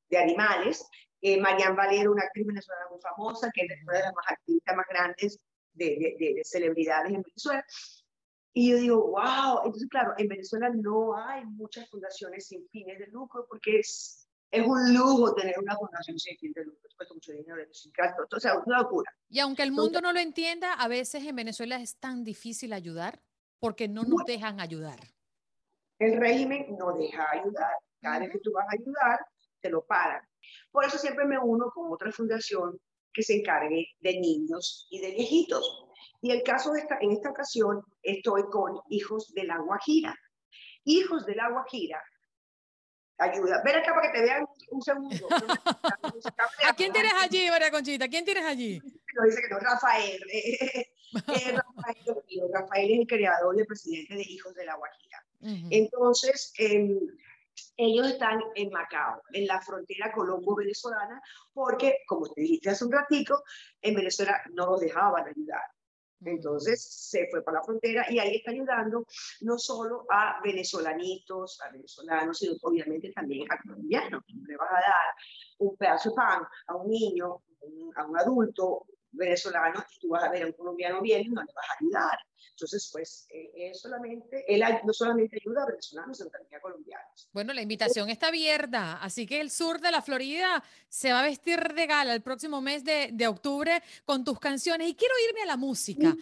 de 0.10 0.18
animales, 0.18 0.86
eh, 1.24 1.40
Marian 1.40 1.74
Valero, 1.74 2.12
una 2.12 2.24
actriz 2.24 2.46
venezolana 2.46 2.86
muy 2.92 3.00
famosa, 3.00 3.50
que 3.54 3.62
es 3.62 3.82
una 3.84 3.98
de 3.98 4.04
las 4.04 4.14
más 4.14 4.26
activistas 4.28 4.76
más 4.76 4.86
grandes 4.90 5.40
de, 5.72 6.16
de, 6.20 6.34
de, 6.36 6.42
celebridades 6.44 7.14
en 7.14 7.22
Venezuela. 7.22 7.66
Y 8.52 8.72
yo 8.72 8.78
digo, 8.78 9.08
wow, 9.12 9.62
entonces 9.64 9.88
claro, 9.90 10.14
en 10.18 10.28
Venezuela 10.28 10.70
no 10.70 11.16
hay 11.16 11.46
muchas 11.46 11.90
fundaciones 11.90 12.46
sin 12.46 12.68
fines 12.68 13.00
de 13.00 13.08
lucro 13.08 13.46
porque 13.48 13.80
es, 13.80 14.28
es 14.52 14.68
un 14.68 14.94
lujo 14.94 15.34
tener 15.34 15.56
una 15.60 15.78
fundación 15.78 16.20
sin 16.20 16.38
fines 16.38 16.56
de 16.56 16.66
lucro, 16.66 16.90
cuesta 16.98 17.14
mucho 17.14 17.32
dinero, 17.32 17.62
es 17.62 17.90
o 18.30 18.40
sea, 18.42 18.60
una 18.60 18.80
locura. 18.80 19.10
Y 19.30 19.40
aunque 19.40 19.64
el 19.64 19.72
mundo 19.72 20.02
no 20.02 20.12
lo 20.12 20.20
entienda, 20.20 20.74
a 20.74 20.90
veces 20.90 21.24
en 21.24 21.38
Venezuela 21.38 21.78
es 21.78 21.96
tan 21.96 22.26
difícil 22.26 22.74
ayudar 22.74 23.22
porque 23.60 23.88
no 23.88 24.04
nos 24.04 24.26
dejan 24.26 24.60
ayudar. 24.60 25.00
El 26.00 26.20
régimen 26.20 26.76
no 26.78 26.92
deja 26.98 27.32
ayudar. 27.32 27.72
Cada 28.02 28.20
vez 28.20 28.32
que 28.32 28.40
tú 28.40 28.52
vas 28.52 28.66
a 28.68 28.76
ayudar, 28.78 29.26
te 29.62 29.70
lo 29.70 29.86
paran. 29.86 30.22
Por 30.72 30.86
eso 30.86 30.98
siempre 30.98 31.26
me 31.26 31.38
uno 31.40 31.72
con 31.74 31.92
otra 31.92 32.12
fundación 32.12 32.80
que 33.14 33.24
se 33.24 33.36
encargue 33.36 33.88
de 34.00 34.20
niños 34.20 34.88
y 34.90 35.00
de 35.00 35.12
viejitos. 35.12 35.86
Y 36.22 36.32
el 36.32 36.42
caso 36.44 36.72
de 36.72 36.80
esta, 36.80 36.98
en 37.02 37.12
esta 37.12 37.30
ocasión 37.30 37.82
estoy 38.02 38.44
con 38.50 38.80
Hijos 38.90 39.34
de 39.34 39.44
la 39.44 39.60
Guajira. 39.60 40.18
Hijos 40.86 41.26
de 41.26 41.36
la 41.36 41.50
Guajira. 41.50 42.02
Ayuda. 43.18 43.62
Ven 43.64 43.76
acá 43.76 43.94
para 43.94 44.12
que 44.12 44.20
te 44.20 44.24
vean 44.24 44.46
un 44.70 44.82
segundo. 44.82 45.28
¿A 46.68 46.74
quién 46.76 46.92
tienes 46.92 47.14
allí, 47.22 47.50
María 47.50 47.72
Conchita? 47.72 48.08
¿Quién 48.08 48.26
tienes 48.26 48.44
allí? 48.46 48.82
Lo 49.14 49.24
dice 49.24 49.42
que 49.42 49.50
no, 49.54 49.60
Rafael. 49.60 50.20
Rafael, 51.14 52.06
Rafael 52.52 52.92
es 52.92 53.00
el 53.00 53.08
creador 53.08 53.56
y 53.56 53.60
el 53.62 53.68
presidente 53.68 54.16
de 54.16 54.24
Hijos 54.24 54.56
de 54.56 54.66
la 54.66 54.76
Guajira. 54.76 55.26
Entonces, 55.70 56.54
eh, 56.58 57.00
ellos 57.78 58.08
están 58.08 58.40
en 58.56 58.70
Macao, 58.70 59.22
en 59.32 59.48
la 59.48 59.62
frontera 59.62 60.12
colombo-venezolana, 60.12 61.22
porque, 61.54 61.98
como 62.08 62.30
te 62.30 62.42
dijiste 62.42 62.70
hace 62.70 62.86
un 62.86 62.92
ratito, 62.92 63.44
en 63.82 63.96
Venezuela 63.96 64.42
no 64.54 64.68
los 64.68 64.80
dejaban 64.80 65.28
ayudar. 65.28 65.64
Entonces 66.26 66.82
se 66.82 67.28
fue 67.30 67.44
para 67.44 67.58
la 67.58 67.64
frontera 67.64 68.06
y 68.10 68.20
ahí 68.20 68.38
está 68.38 68.52
ayudando 68.52 69.06
no 69.42 69.58
solo 69.58 70.06
a 70.10 70.40
venezolanitos, 70.42 71.60
a 71.62 71.72
venezolanos, 71.72 72.38
sino 72.38 72.54
obviamente 72.62 73.12
también 73.12 73.46
a 73.52 73.62
colombianos. 73.62 74.24
Le 74.28 74.56
vas 74.56 74.70
a 74.72 74.76
dar 74.76 75.16
un 75.60 75.76
pedazo 75.76 76.10
de 76.10 76.16
pan 76.16 76.44
a 76.68 76.76
un 76.76 76.90
niño, 76.90 77.44
a 77.96 78.06
un 78.06 78.18
adulto 78.18 78.86
venezolano 79.14 79.84
y 79.96 80.00
tú 80.00 80.10
vas 80.10 80.24
a 80.24 80.30
ver 80.30 80.44
a 80.44 80.46
un 80.48 80.54
colombiano 80.54 81.02
bien 81.02 81.22
y 81.22 81.30
no 81.30 81.42
le 81.42 81.54
vas 81.54 81.66
a 81.70 81.76
ayudar. 81.80 82.20
Entonces, 82.54 82.90
pues, 82.92 83.26
eh, 83.30 83.52
es 83.56 83.82
solamente, 83.82 84.46
él 84.48 84.64
no 84.86 84.94
solamente 84.94 85.38
ayuda 85.42 85.64
a 85.64 85.66
venezolanos, 85.66 86.18
sino 86.18 86.30
también 86.30 86.56
a 86.56 86.62
colombianos. 86.62 87.30
Bueno, 87.32 87.52
la 87.52 87.62
invitación 87.62 88.10
está 88.10 88.28
abierta, 88.28 89.00
así 89.02 89.26
que 89.26 89.42
el 89.42 89.50
sur 89.50 89.82
de 89.82 89.92
la 89.92 90.02
Florida 90.02 90.64
se 90.88 91.12
va 91.12 91.22
a 91.22 91.24
vestir 91.24 91.60
de 91.74 91.88
gala 91.88 92.14
el 92.14 92.22
próximo 92.22 92.62
mes 92.62 92.84
de, 92.84 93.10
de 93.12 93.28
octubre 93.28 93.82
con 94.06 94.24
tus 94.24 94.40
canciones. 94.40 94.88
Y 94.88 94.96
quiero 94.96 95.16
irme 95.28 95.42
a 95.42 95.48
la 95.48 95.58
música. 95.58 96.16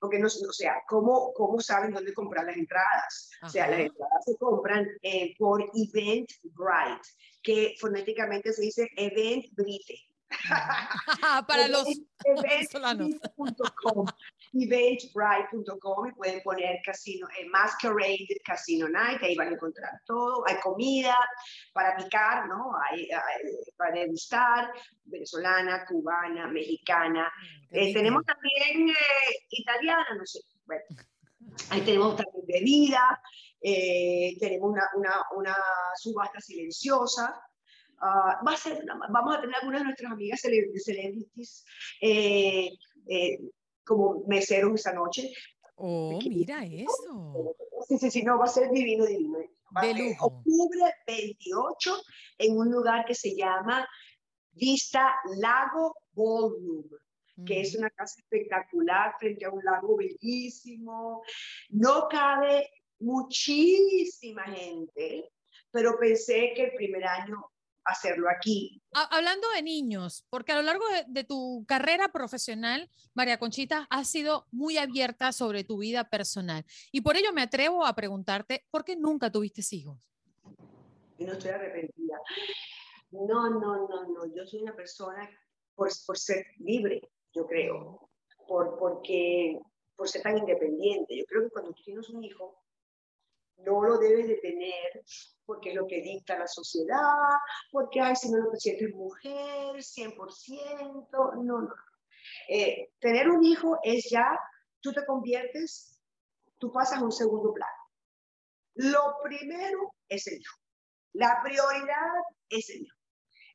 porque, 0.00 0.18
no, 0.18 0.26
o 0.26 0.52
sea, 0.52 0.82
¿cómo, 0.88 1.32
¿cómo 1.34 1.60
saben 1.60 1.92
dónde 1.92 2.14
comprar 2.14 2.46
las 2.46 2.56
entradas? 2.56 3.30
O 3.42 3.50
sea, 3.50 3.68
las 3.68 3.80
entradas 3.80 4.24
se 4.24 4.36
compran 4.38 4.88
eh, 5.02 5.34
por 5.38 5.62
Eventbrite, 5.62 7.10
que 7.42 7.74
fonéticamente 7.78 8.52
se 8.52 8.62
dice 8.62 8.88
Eventbrite. 8.96 10.11
Para 11.46 11.68
los 11.68 11.86
venezolanos. 12.42 13.10
Eventbrite.com 14.52 16.08
y 16.08 16.12
pueden 16.12 16.42
poner 16.42 16.80
casino, 16.84 17.26
eh, 17.38 17.48
Masquerade 17.48 18.40
Casino 18.44 18.88
Night, 18.88 19.22
ahí 19.22 19.34
van 19.34 19.48
a 19.48 19.52
encontrar 19.52 19.90
todo. 20.06 20.44
Hay 20.46 20.56
comida 20.60 21.16
para 21.72 21.96
picar, 21.96 22.48
¿no? 22.48 22.72
Hay, 22.90 23.08
para 23.76 24.00
degustar, 24.00 24.72
venezolana, 25.04 25.86
cubana, 25.86 26.48
mexicana. 26.48 27.32
Mm, 27.70 27.76
eh, 27.76 27.92
tenemos 27.92 28.24
también 28.24 28.90
eh, 28.90 29.46
italiana, 29.50 30.06
no 30.16 30.26
sé. 30.26 30.40
Bueno, 30.66 30.84
ahí 31.70 31.80
tenemos 31.82 32.16
también 32.16 32.46
bebida, 32.46 33.22
tenemos 33.60 34.70
una, 34.70 34.88
una, 34.96 35.22
una 35.36 35.56
subasta 35.96 36.40
silenciosa 36.40 37.42
Ah, 38.04 38.40
va 38.44 38.52
a 38.52 38.56
ser, 38.56 38.84
vamos 39.10 39.36
a 39.36 39.40
tener 39.40 39.54
algunas 39.54 39.80
de 39.80 39.84
nuestras 39.84 40.12
amigas 40.12 40.40
celebrities 40.40 41.64
eh, 42.00 42.70
eh, 43.08 43.38
como 43.84 44.24
meseros 44.26 44.74
esa 44.74 44.92
noche. 44.92 45.32
Oh, 45.76 46.18
mira 46.20 46.64
eso. 46.64 47.54
Sí, 47.88 47.98
sí, 47.98 48.10
sí, 48.10 48.22
no, 48.22 48.38
va 48.38 48.46
a 48.46 48.48
ser 48.48 48.70
divino, 48.70 49.06
divino. 49.06 49.38
de 49.38 50.16
Octubre 50.20 50.94
28 51.06 52.02
en 52.38 52.58
un 52.58 52.70
lugar 52.72 53.04
que 53.04 53.14
se 53.14 53.36
llama 53.36 53.88
Vista 54.52 55.14
Lago 55.38 55.94
Ballroom 56.12 56.84
que 57.46 57.60
es 57.60 57.74
una 57.74 57.90
casa 57.90 58.20
espectacular 58.20 59.14
frente 59.18 59.44
a 59.44 59.50
un 59.50 59.64
lago 59.64 59.96
bellísimo. 59.96 61.22
No 61.70 62.06
cabe 62.08 62.68
muchísima 63.00 64.44
gente, 64.44 65.30
pero 65.70 65.98
pensé 65.98 66.52
que 66.54 66.64
el 66.64 66.74
primer 66.74 67.04
año 67.04 67.51
hacerlo 67.84 68.28
aquí. 68.30 68.82
Hablando 68.92 69.48
de 69.50 69.62
niños, 69.62 70.24
porque 70.30 70.52
a 70.52 70.56
lo 70.56 70.62
largo 70.62 70.84
de, 71.08 71.24
tu 71.24 71.64
carrera 71.66 72.08
profesional, 72.12 72.90
María 73.14 73.38
Conchita, 73.38 73.86
has 73.90 74.08
sido 74.08 74.46
muy 74.50 74.78
abierta 74.78 75.32
sobre 75.32 75.64
tu 75.64 75.78
vida 75.78 76.08
personal. 76.08 76.64
Y 76.90 77.00
por 77.00 77.16
ello 77.16 77.32
me 77.32 77.42
atrevo 77.42 77.84
a 77.84 77.94
preguntarte, 77.94 78.66
¿por 78.70 78.84
qué 78.84 78.96
nunca 78.96 79.30
tuviste 79.30 79.62
hijos? 79.74 79.98
No 81.18 81.32
estoy 81.32 81.50
arrepentida. 81.50 82.18
No, 83.10 83.50
no, 83.50 83.88
no, 83.88 84.08
no. 84.08 84.34
Yo 84.34 84.44
soy 84.46 84.62
una 84.62 84.74
persona 84.74 85.28
por, 85.74 85.88
por 86.06 86.18
ser 86.18 86.46
libre, 86.58 87.00
yo 87.32 87.46
creo. 87.46 88.08
Por, 88.48 88.78
porque, 88.78 89.58
por 89.94 90.08
ser 90.08 90.22
tan 90.22 90.38
independiente. 90.38 91.16
Yo 91.16 91.24
creo 91.26 91.44
que 91.44 91.50
cuando 91.50 91.72
tú 91.72 91.82
tienes 91.84 92.08
un 92.10 92.24
hijo, 92.24 92.62
no 93.58 93.84
lo 93.84 93.98
debes 93.98 94.26
de 94.26 94.36
tener 94.36 95.04
porque 95.52 95.68
es 95.68 95.74
lo 95.74 95.86
que 95.86 96.00
dicta 96.00 96.38
la 96.38 96.46
sociedad, 96.46 96.98
porque, 97.70 98.00
ay, 98.00 98.16
si 98.16 98.30
no 98.30 98.38
lo 98.38 98.54
sientes 98.54 98.94
mujer, 98.94 99.76
100%, 99.76 101.08
no, 101.10 101.60
no. 101.60 101.68
Eh, 102.48 102.90
tener 102.98 103.28
un 103.28 103.44
hijo 103.44 103.78
es 103.82 104.08
ya, 104.10 104.38
tú 104.80 104.94
te 104.94 105.04
conviertes, 105.04 106.00
tú 106.56 106.72
pasas 106.72 107.00
a 107.00 107.04
un 107.04 107.12
segundo 107.12 107.52
plano. 107.52 107.72
Lo 108.76 109.16
primero 109.22 109.92
es 110.08 110.26
el 110.26 110.40
hijo. 110.40 110.56
La 111.12 111.38
prioridad 111.44 112.12
es 112.48 112.70
el 112.70 112.82
hijo. 112.82 112.96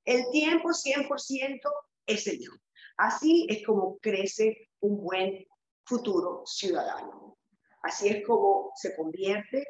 El 0.06 0.30
tiempo 0.32 0.70
100% 0.70 1.60
es 2.06 2.28
el 2.28 2.42
hijo. 2.42 2.58
Así 2.98 3.48
es 3.50 3.66
como 3.66 3.98
crece 3.98 4.70
un 4.82 5.02
buen 5.02 5.48
futuro 5.84 6.44
ciudadano. 6.46 7.40
Así 7.82 8.10
es 8.10 8.24
como 8.28 8.72
se 8.76 8.96
convierte 8.96 9.66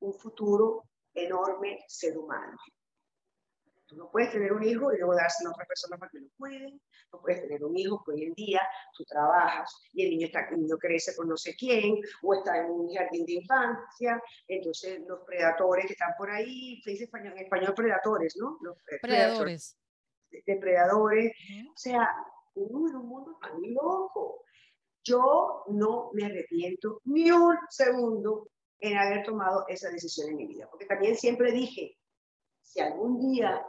un 0.00 0.14
futuro 0.14 0.89
enorme 1.14 1.78
ser 1.88 2.16
humano. 2.16 2.56
Tú 3.90 3.96
no 3.96 4.08
puedes 4.08 4.30
tener 4.30 4.52
un 4.52 4.62
hijo 4.62 4.92
y 4.92 4.98
luego 4.98 5.16
dárselo 5.16 5.50
a 5.50 5.52
otra 5.52 5.66
persona 5.66 5.98
para 5.98 6.10
que 6.12 6.20
lo 6.20 6.28
cuiden. 6.38 6.80
No 7.12 7.20
puedes 7.20 7.42
tener 7.42 7.64
un 7.64 7.76
hijo 7.76 8.00
que 8.04 8.12
hoy 8.12 8.22
en 8.22 8.34
día 8.34 8.60
tú 8.96 9.04
trabajas 9.04 9.68
y 9.92 10.04
el 10.04 10.10
niño, 10.10 10.26
está, 10.26 10.48
el 10.48 10.60
niño 10.60 10.76
crece 10.78 11.16
con 11.16 11.28
no 11.28 11.36
sé 11.36 11.56
quién 11.56 11.96
o 12.22 12.34
está 12.34 12.58
en 12.58 12.70
un 12.70 12.94
jardín 12.94 13.26
de 13.26 13.32
infancia. 13.32 14.22
Entonces 14.46 15.00
los 15.08 15.24
predadores 15.26 15.86
que 15.86 15.94
están 15.94 16.12
por 16.16 16.30
ahí, 16.30 16.80
se 16.82 16.90
dice 16.90 17.10
en 17.12 17.38
español 17.38 17.74
predadores, 17.74 18.36
¿no? 18.36 18.58
Los 18.60 18.76
predadores. 19.02 19.76
Depredadores. 20.46 21.32
O 21.74 21.76
sea, 21.76 22.08
uno 22.54 22.90
en 22.90 22.96
un 22.96 23.08
mundo 23.08 23.38
tan 23.42 23.60
loco. 23.74 24.44
Yo 25.02 25.64
no 25.68 26.10
me 26.12 26.26
arrepiento 26.26 27.00
ni 27.06 27.32
un 27.32 27.56
segundo 27.70 28.49
en 28.80 28.96
haber 28.96 29.24
tomado 29.24 29.66
esa 29.68 29.90
decisión 29.90 30.30
en 30.30 30.36
mi 30.36 30.46
vida. 30.46 30.68
Porque 30.70 30.86
también 30.86 31.16
siempre 31.16 31.52
dije, 31.52 31.98
si 32.62 32.80
algún 32.80 33.20
día 33.20 33.64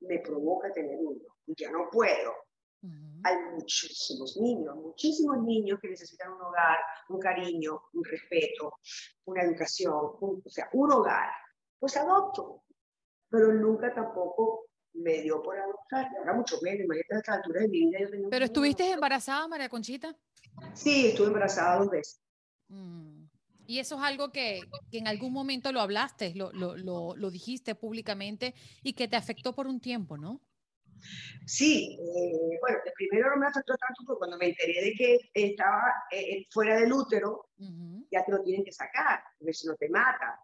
me 0.00 0.18
provoca 0.20 0.72
tener 0.72 0.98
uno 1.00 1.36
y 1.46 1.54
ya 1.56 1.70
no 1.70 1.88
puedo, 1.90 2.32
hay 3.22 3.36
muchísimos 3.54 4.36
niños, 4.36 4.76
muchísimos 4.76 5.42
niños 5.42 5.78
que 5.80 5.88
necesitan 5.88 6.32
un 6.32 6.42
hogar, 6.42 6.76
un 7.08 7.18
cariño, 7.18 7.80
un 7.94 8.04
respeto, 8.04 8.74
una 9.24 9.42
educación, 9.42 9.94
o 9.94 10.42
sea, 10.46 10.68
un 10.74 10.92
hogar. 10.92 11.30
Pues 11.78 11.96
adopto, 11.96 12.64
pero 13.30 13.52
nunca 13.54 13.94
tampoco 13.94 14.66
me 14.92 15.22
dio 15.22 15.42
por 15.42 15.58
adoptar, 15.58 16.06
ahora 16.18 16.34
mucho 16.34 16.58
menos, 16.60 16.84
imagínate 16.84 17.14
a 17.14 17.18
esta 17.18 17.34
altura 17.34 17.60
de 17.62 17.68
mi 17.68 17.86
vida. 17.86 18.00
Yo 18.00 18.10
tenía 18.10 18.28
¿Pero 18.28 18.44
estuviste 18.44 18.90
embarazada, 18.90 19.48
María 19.48 19.68
Conchita? 19.68 20.14
Sí, 20.74 21.08
estuve 21.08 21.28
embarazada 21.28 21.78
dos 21.78 21.90
veces. 21.90 22.20
Mm. 22.68 23.23
Y 23.66 23.78
eso 23.78 23.96
es 23.96 24.02
algo 24.02 24.30
que, 24.30 24.60
que, 24.90 24.98
en 24.98 25.08
algún 25.08 25.32
momento 25.32 25.72
lo 25.72 25.80
hablaste, 25.80 26.34
lo, 26.34 26.52
lo, 26.52 26.76
lo, 26.76 27.16
lo, 27.16 27.30
dijiste 27.30 27.74
públicamente 27.74 28.54
y 28.82 28.92
que 28.92 29.08
te 29.08 29.16
afectó 29.16 29.54
por 29.54 29.66
un 29.66 29.80
tiempo, 29.80 30.16
¿no? 30.16 30.40
Sí, 31.46 31.98
eh, 32.00 32.58
bueno, 32.60 32.78
primero 32.96 33.30
no 33.30 33.36
me 33.36 33.46
afectó 33.46 33.74
tanto 33.76 34.02
porque 34.06 34.18
cuando 34.18 34.38
me 34.38 34.48
enteré 34.48 34.82
de 34.82 34.92
que 34.94 35.18
estaba 35.34 35.82
eh, 36.10 36.46
fuera 36.50 36.76
del 36.80 36.92
útero, 36.92 37.48
uh 37.58 37.64
-huh. 37.64 38.06
ya 38.10 38.24
te 38.24 38.32
lo 38.32 38.42
tienen 38.42 38.64
que 38.64 38.72
sacar, 38.72 39.22
porque 39.38 39.52
si 39.52 39.66
no 39.66 39.74
te 39.76 39.88
mata. 39.88 40.40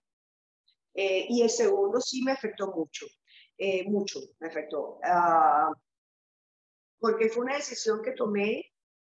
Eh, 0.94 1.26
y 1.28 1.42
el 1.42 1.50
segundo 1.50 2.00
sí 2.00 2.22
me 2.22 2.33
afectó 2.33 2.72
mucho, 2.72 3.06
eh, 3.56 3.88
mucho 3.88 4.20
me 4.40 4.48
afectó, 4.48 4.98
uh, 4.98 5.72
porque 6.98 7.28
fue 7.28 7.44
una 7.44 7.56
decisión 7.56 8.02
que 8.02 8.12
tomé, 8.12 8.72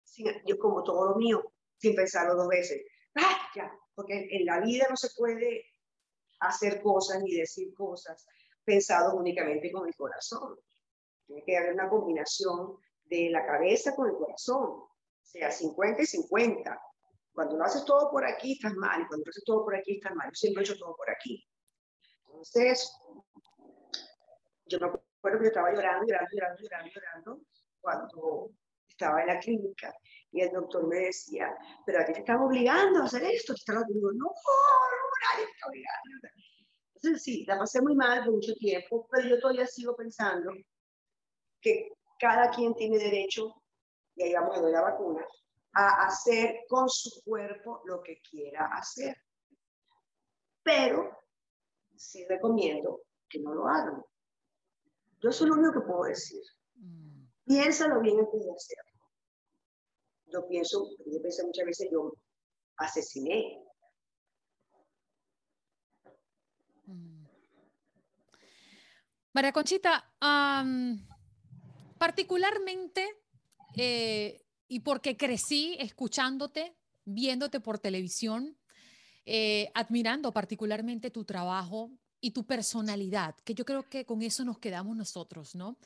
sin, 0.03 0.27
yo 0.47 0.59
como 0.59 0.83
todo 0.83 1.11
lo 1.11 1.17
mío, 1.17 1.53
sin 1.79 1.95
pensarlo 1.95 2.35
dos 2.35 2.49
veces. 2.49 2.83
Porque 3.95 4.29
en 4.31 4.45
la 4.47 4.61
vida 4.61 4.87
no 4.89 4.97
se 4.97 5.09
puede 5.17 5.65
hacer 6.41 6.81
cosas 6.83 7.23
ni 7.23 7.35
decir 7.35 7.75
cosas 7.75 8.27
pensado 8.65 9.17
únicamente 9.17 9.71
con 9.73 9.87
el 9.87 9.95
corazón. 9.95 10.59
Tiene 11.27 11.45
que 11.45 11.57
haber 11.57 11.75
una 11.75 11.89
combinación 11.89 12.77
de 13.05 13.31
la 13.31 13.45
cabeza 13.45 13.95
con 13.95 14.09
el 14.09 14.17
corazón, 14.17 14.65
o 14.65 14.91
sea, 15.23 15.51
50 15.51 16.03
y 16.03 16.07
50. 16.07 16.83
Cuando 17.33 17.57
lo 17.57 17.65
haces 17.65 17.85
todo 17.85 18.11
por 18.11 18.25
aquí, 18.25 18.53
estás 18.53 18.75
mal, 18.75 19.07
cuando 19.09 19.25
lo 19.27 19.31
haces 19.31 19.45
todo 19.45 19.65
por 19.65 19.77
aquí, 19.77 19.95
estás 19.95 20.15
mal. 20.15 20.29
Yo 20.29 20.35
siempre 20.35 20.63
he 20.63 20.65
hecho 20.65 20.79
todo 20.79 20.97
por 20.97 21.11
aquí. 21.11 21.45
Entonces, 22.27 22.93
yo 24.67 24.79
me 24.79 24.87
acuerdo 24.87 25.39
que 25.39 25.45
yo 25.45 25.49
estaba 25.49 25.73
llorando, 25.73 26.07
llorando, 26.07 26.31
llorando, 26.33 26.63
llorando, 26.63 26.91
llorando, 26.95 27.41
cuando 27.81 28.51
estaba 28.89 29.21
en 29.23 29.27
la 29.29 29.39
clínica 29.39 29.95
y 30.33 30.43
el 30.43 30.53
doctor 30.53 30.87
me 30.87 30.97
decía, 30.97 31.57
pero 31.85 32.01
a 32.01 32.05
ti 32.05 32.13
te 32.13 32.21
están 32.21 32.41
obligando 32.41 33.01
a 33.01 33.05
hacer 33.05 33.25
esto. 33.25 33.53
Te 33.55 33.59
están 33.59 33.85
digo, 33.89 34.13
no, 34.13 34.27
no, 34.27 34.33
nadie 35.33 35.47
te 35.47 35.53
está 35.53 35.69
obligando. 35.69 36.29
Entonces, 36.95 37.23
sí, 37.23 37.45
la 37.47 37.59
pasé 37.59 37.81
muy 37.81 37.97
mal 37.97 38.25
por 38.25 38.35
mucho 38.35 38.55
tiempo, 38.55 39.09
pero 39.11 39.29
yo 39.29 39.41
todavía 39.41 39.67
sigo 39.67 39.97
pensando 39.97 40.53
que 41.61 41.89
cada 42.19 42.51
quien 42.51 42.75
tiene 42.75 42.99
derecho, 42.99 43.63
y 44.15 44.23
ahí 44.23 44.35
vamos 44.35 44.57
a 44.59 44.61
dar 44.61 44.71
la 44.71 44.83
vacuna, 44.83 45.25
a 45.73 46.07
hacer 46.07 46.61
con 46.69 46.89
su 46.89 47.23
cuerpo 47.25 47.83
lo 47.87 48.03
que 48.03 48.21
quiera 48.21 48.67
hacer. 48.75 49.17
Pero 50.63 51.19
sí 51.97 52.25
recomiendo 52.29 53.01
que 53.29 53.41
no 53.41 53.55
lo 53.55 53.67
hagan. 53.67 54.03
Yo 55.21 55.33
soy 55.33 55.49
lo 55.49 55.55
único 55.55 55.73
que 55.73 55.87
puedo 55.87 56.05
decir. 56.05 56.43
Mm. 56.75 57.25
Piénsalo 57.47 58.01
bien 58.01 58.19
antes 58.19 58.45
de 58.45 58.53
hacerlo. 58.53 58.90
Yo 60.33 60.47
pienso, 60.47 60.89
yo 61.07 61.21
pensé 61.23 61.45
muchas 61.45 61.67
veces, 61.67 61.89
yo 61.91 62.13
asesiné. 62.77 63.59
Mm. 66.87 67.27
María 69.33 69.53
Conchita, 69.53 70.13
particularmente, 71.99 73.09
eh, 73.77 74.43
y 74.67 74.81
porque 74.81 75.17
crecí 75.17 75.77
escuchándote, 75.79 76.77
viéndote 77.05 77.61
por 77.61 77.79
televisión, 77.79 78.59
eh, 79.27 79.71
admirando 79.75 80.33
particularmente 80.33 81.11
tu 81.11 81.25
trabajo 81.25 81.93
y 82.21 82.33
tu 82.33 82.45
personalidad, 82.45 83.35
que 83.45 83.55
yo 83.55 83.65
creo 83.65 83.89
que 83.89 84.05
con 84.05 84.23
eso 84.23 84.45
nos 84.45 84.59
quedamos 84.59 84.97
nosotros, 84.97 85.55
¿no? 85.55 85.79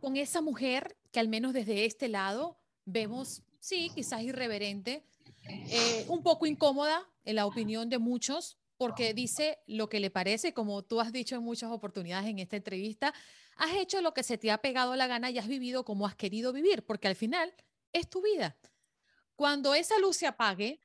Con 0.00 0.16
esa 0.16 0.40
mujer 0.40 0.96
que 1.10 1.20
al 1.20 1.28
menos 1.28 1.52
desde 1.52 1.84
este 1.84 2.08
lado 2.08 2.58
vemos, 2.84 3.42
sí, 3.62 3.92
quizás 3.94 4.22
irreverente, 4.22 5.06
eh, 5.48 6.04
un 6.08 6.22
poco 6.24 6.46
incómoda 6.46 7.08
en 7.24 7.36
la 7.36 7.46
opinión 7.46 7.88
de 7.88 7.98
muchos, 7.98 8.58
porque 8.76 9.14
dice 9.14 9.60
lo 9.68 9.88
que 9.88 10.00
le 10.00 10.10
parece, 10.10 10.52
como 10.52 10.82
tú 10.82 11.00
has 11.00 11.12
dicho 11.12 11.36
en 11.36 11.44
muchas 11.44 11.70
oportunidades 11.70 12.28
en 12.28 12.40
esta 12.40 12.56
entrevista, 12.56 13.14
has 13.56 13.74
hecho 13.76 14.00
lo 14.00 14.12
que 14.12 14.24
se 14.24 14.36
te 14.36 14.50
ha 14.50 14.58
pegado 14.58 14.96
la 14.96 15.06
gana 15.06 15.30
y 15.30 15.38
has 15.38 15.46
vivido 15.46 15.84
como 15.84 16.08
has 16.08 16.16
querido 16.16 16.52
vivir, 16.52 16.84
porque 16.84 17.06
al 17.06 17.14
final 17.14 17.54
es 17.92 18.10
tu 18.10 18.20
vida. 18.20 18.56
Cuando 19.36 19.74
esa 19.76 19.96
luz 20.00 20.16
se 20.16 20.26
apague 20.26 20.80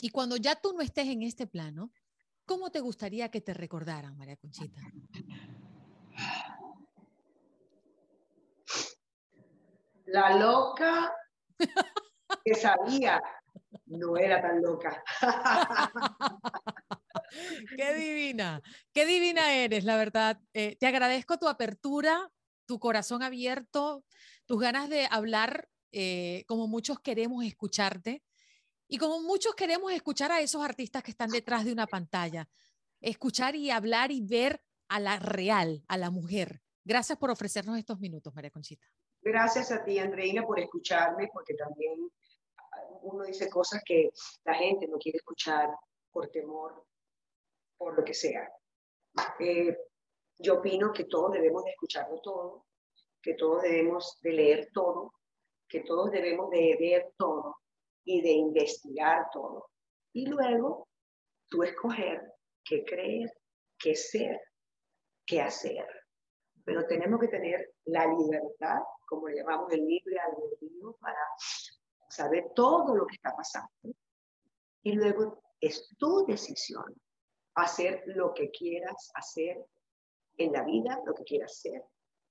y 0.00 0.10
cuando 0.10 0.36
ya 0.36 0.54
tú 0.54 0.72
no 0.74 0.82
estés 0.82 1.08
en 1.08 1.24
este 1.24 1.48
plano, 1.48 1.90
¿cómo 2.46 2.70
te 2.70 2.78
gustaría 2.78 3.28
que 3.28 3.40
te 3.40 3.54
recordaran, 3.54 4.16
María 4.16 4.36
Conchita? 4.36 4.80
La 10.06 10.36
loca 10.36 11.12
que 12.44 12.54
sabía 12.54 13.20
no 13.86 14.16
era 14.16 14.40
tan 14.40 14.62
loca. 14.62 15.02
qué 17.76 17.94
divina, 17.94 18.62
qué 18.92 19.06
divina 19.06 19.54
eres, 19.54 19.84
la 19.84 19.96
verdad. 19.96 20.40
Eh, 20.52 20.76
te 20.76 20.86
agradezco 20.86 21.38
tu 21.38 21.48
apertura, 21.48 22.30
tu 22.66 22.78
corazón 22.78 23.22
abierto, 23.22 24.04
tus 24.46 24.60
ganas 24.60 24.88
de 24.88 25.08
hablar 25.10 25.68
eh, 25.92 26.44
como 26.46 26.68
muchos 26.68 27.00
queremos 27.00 27.44
escucharte 27.44 28.22
y 28.88 28.98
como 28.98 29.22
muchos 29.22 29.54
queremos 29.54 29.92
escuchar 29.92 30.32
a 30.32 30.40
esos 30.40 30.62
artistas 30.62 31.02
que 31.02 31.10
están 31.10 31.30
detrás 31.30 31.64
de 31.64 31.72
una 31.72 31.86
pantalla. 31.86 32.48
Escuchar 33.00 33.54
y 33.54 33.70
hablar 33.70 34.10
y 34.10 34.22
ver 34.22 34.62
a 34.88 35.00
la 35.00 35.18
real, 35.18 35.84
a 35.88 35.96
la 35.96 36.10
mujer. 36.10 36.62
Gracias 36.84 37.18
por 37.18 37.30
ofrecernos 37.30 37.78
estos 37.78 38.00
minutos, 38.00 38.34
María 38.34 38.50
Conchita. 38.50 38.86
Gracias 39.28 39.70
a 39.70 39.84
ti, 39.84 39.98
Andreina, 39.98 40.42
por 40.42 40.58
escucharme, 40.58 41.28
porque 41.30 41.52
también 41.52 42.10
uno 43.02 43.24
dice 43.24 43.50
cosas 43.50 43.82
que 43.84 44.08
la 44.44 44.54
gente 44.54 44.88
no 44.88 44.96
quiere 44.96 45.18
escuchar 45.18 45.68
por 46.10 46.30
temor, 46.30 46.86
por 47.76 47.94
lo 47.94 48.02
que 48.02 48.14
sea. 48.14 48.50
Eh, 49.38 49.76
yo 50.38 50.60
opino 50.60 50.94
que 50.94 51.04
todos 51.04 51.32
debemos 51.32 51.62
de 51.62 51.72
escucharlo 51.72 52.22
todo, 52.22 52.64
que 53.20 53.34
todos 53.34 53.60
debemos 53.60 54.18
de 54.22 54.32
leer 54.32 54.70
todo, 54.72 55.12
que 55.68 55.80
todos 55.80 56.10
debemos 56.10 56.48
de 56.48 56.78
ver 56.80 57.12
todo 57.18 57.56
y 58.06 58.22
de 58.22 58.30
investigar 58.30 59.28
todo. 59.30 59.68
Y 60.14 60.24
luego 60.24 60.88
tú 61.50 61.64
escoger 61.64 62.32
qué 62.64 62.82
creer, 62.82 63.30
qué 63.78 63.94
ser, 63.94 64.40
qué 65.26 65.42
hacer. 65.42 65.86
Pero 66.64 66.86
tenemos 66.86 67.20
que 67.20 67.28
tener 67.28 67.74
la 67.84 68.06
libertad, 68.06 68.78
como 69.08 69.28
le 69.28 69.36
llamamos 69.36 69.72
el 69.72 69.86
libre 69.86 70.18
albedrío, 70.18 70.96
para 71.00 71.18
saber 72.08 72.52
todo 72.54 72.94
lo 72.94 73.06
que 73.06 73.16
está 73.16 73.34
pasando. 73.34 73.70
Y 74.82 74.92
luego 74.92 75.42
es 75.60 75.88
tu 75.98 76.24
decisión 76.26 76.84
hacer 77.54 78.02
lo 78.06 78.32
que 78.34 78.50
quieras 78.50 79.10
hacer 79.14 79.64
en 80.36 80.52
la 80.52 80.62
vida, 80.62 81.00
lo 81.04 81.14
que 81.14 81.24
quieras 81.24 81.52
hacer 81.52 81.82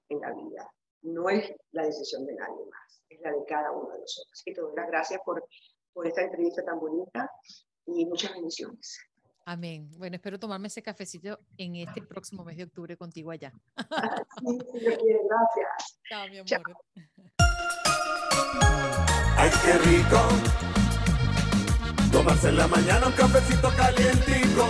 en 0.09 0.21
la 0.21 0.31
vida. 0.33 0.71
No 1.01 1.29
es 1.29 1.53
la 1.71 1.85
decisión 1.85 2.25
de 2.25 2.33
nadie 2.35 2.65
más, 2.65 3.03
es 3.09 3.19
la 3.21 3.31
de 3.31 3.43
cada 3.45 3.71
uno 3.71 3.93
de 3.93 3.99
nosotros. 3.99 4.41
Que 4.45 4.53
te 4.53 4.61
doy 4.61 4.75
las 4.75 4.87
gracias 4.87 5.21
por, 5.25 5.45
por 5.93 6.07
esta 6.07 6.21
entrevista 6.21 6.63
tan 6.63 6.79
bonita 6.79 7.29
y 7.85 8.05
muchas 8.05 8.33
bendiciones. 8.33 8.97
Amén. 9.47 9.89
Bueno, 9.97 10.17
espero 10.17 10.37
tomarme 10.37 10.67
ese 10.67 10.83
cafecito 10.83 11.39
en 11.57 11.77
este 11.77 12.01
próximo 12.01 12.43
mes 12.43 12.57
de 12.57 12.63
octubre 12.63 12.97
contigo 12.97 13.31
allá. 13.31 13.53
sí, 14.41 14.59
sí, 14.73 14.79
gracias. 14.83 16.01
Chao, 16.09 16.27
mi 16.27 16.39
amor. 16.39 16.45
Chao. 16.45 16.61
Ay, 19.37 19.49
qué 19.63 19.77
rico. 19.77 20.19
Tomarse 22.11 22.49
en 22.49 22.57
la 22.57 22.67
mañana 22.67 23.07
un 23.07 23.13
cafecito 23.13 23.69
calientico. 23.77 24.69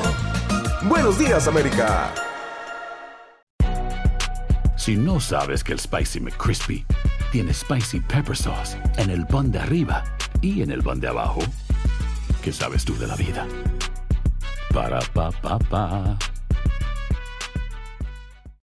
Buenos 0.84 1.18
días, 1.18 1.48
América. 1.48 2.14
Si 4.76 4.96
no 4.96 5.20
sabes 5.20 5.64
que 5.64 5.74
el 5.74 5.80
Spicy 5.80 6.20
McCrispy 6.20 6.86
tiene 7.32 7.52
Spicy 7.52 8.00
Pepper 8.02 8.38
Sauce 8.38 8.78
en 8.98 9.10
el 9.10 9.26
pan 9.26 9.52
de 9.52 9.58
arriba 9.58 10.04
y 10.40 10.62
en 10.62 10.70
el 10.70 10.84
pan 10.84 11.00
de 11.00 11.08
abajo, 11.08 11.40
¿qué 12.44 12.54
sabes 12.54 12.86
tú 12.86 12.96
de 12.96 13.08
la 13.08 13.16
vida? 13.16 13.48
Ba-da-ba-ba-ba. 14.78 16.37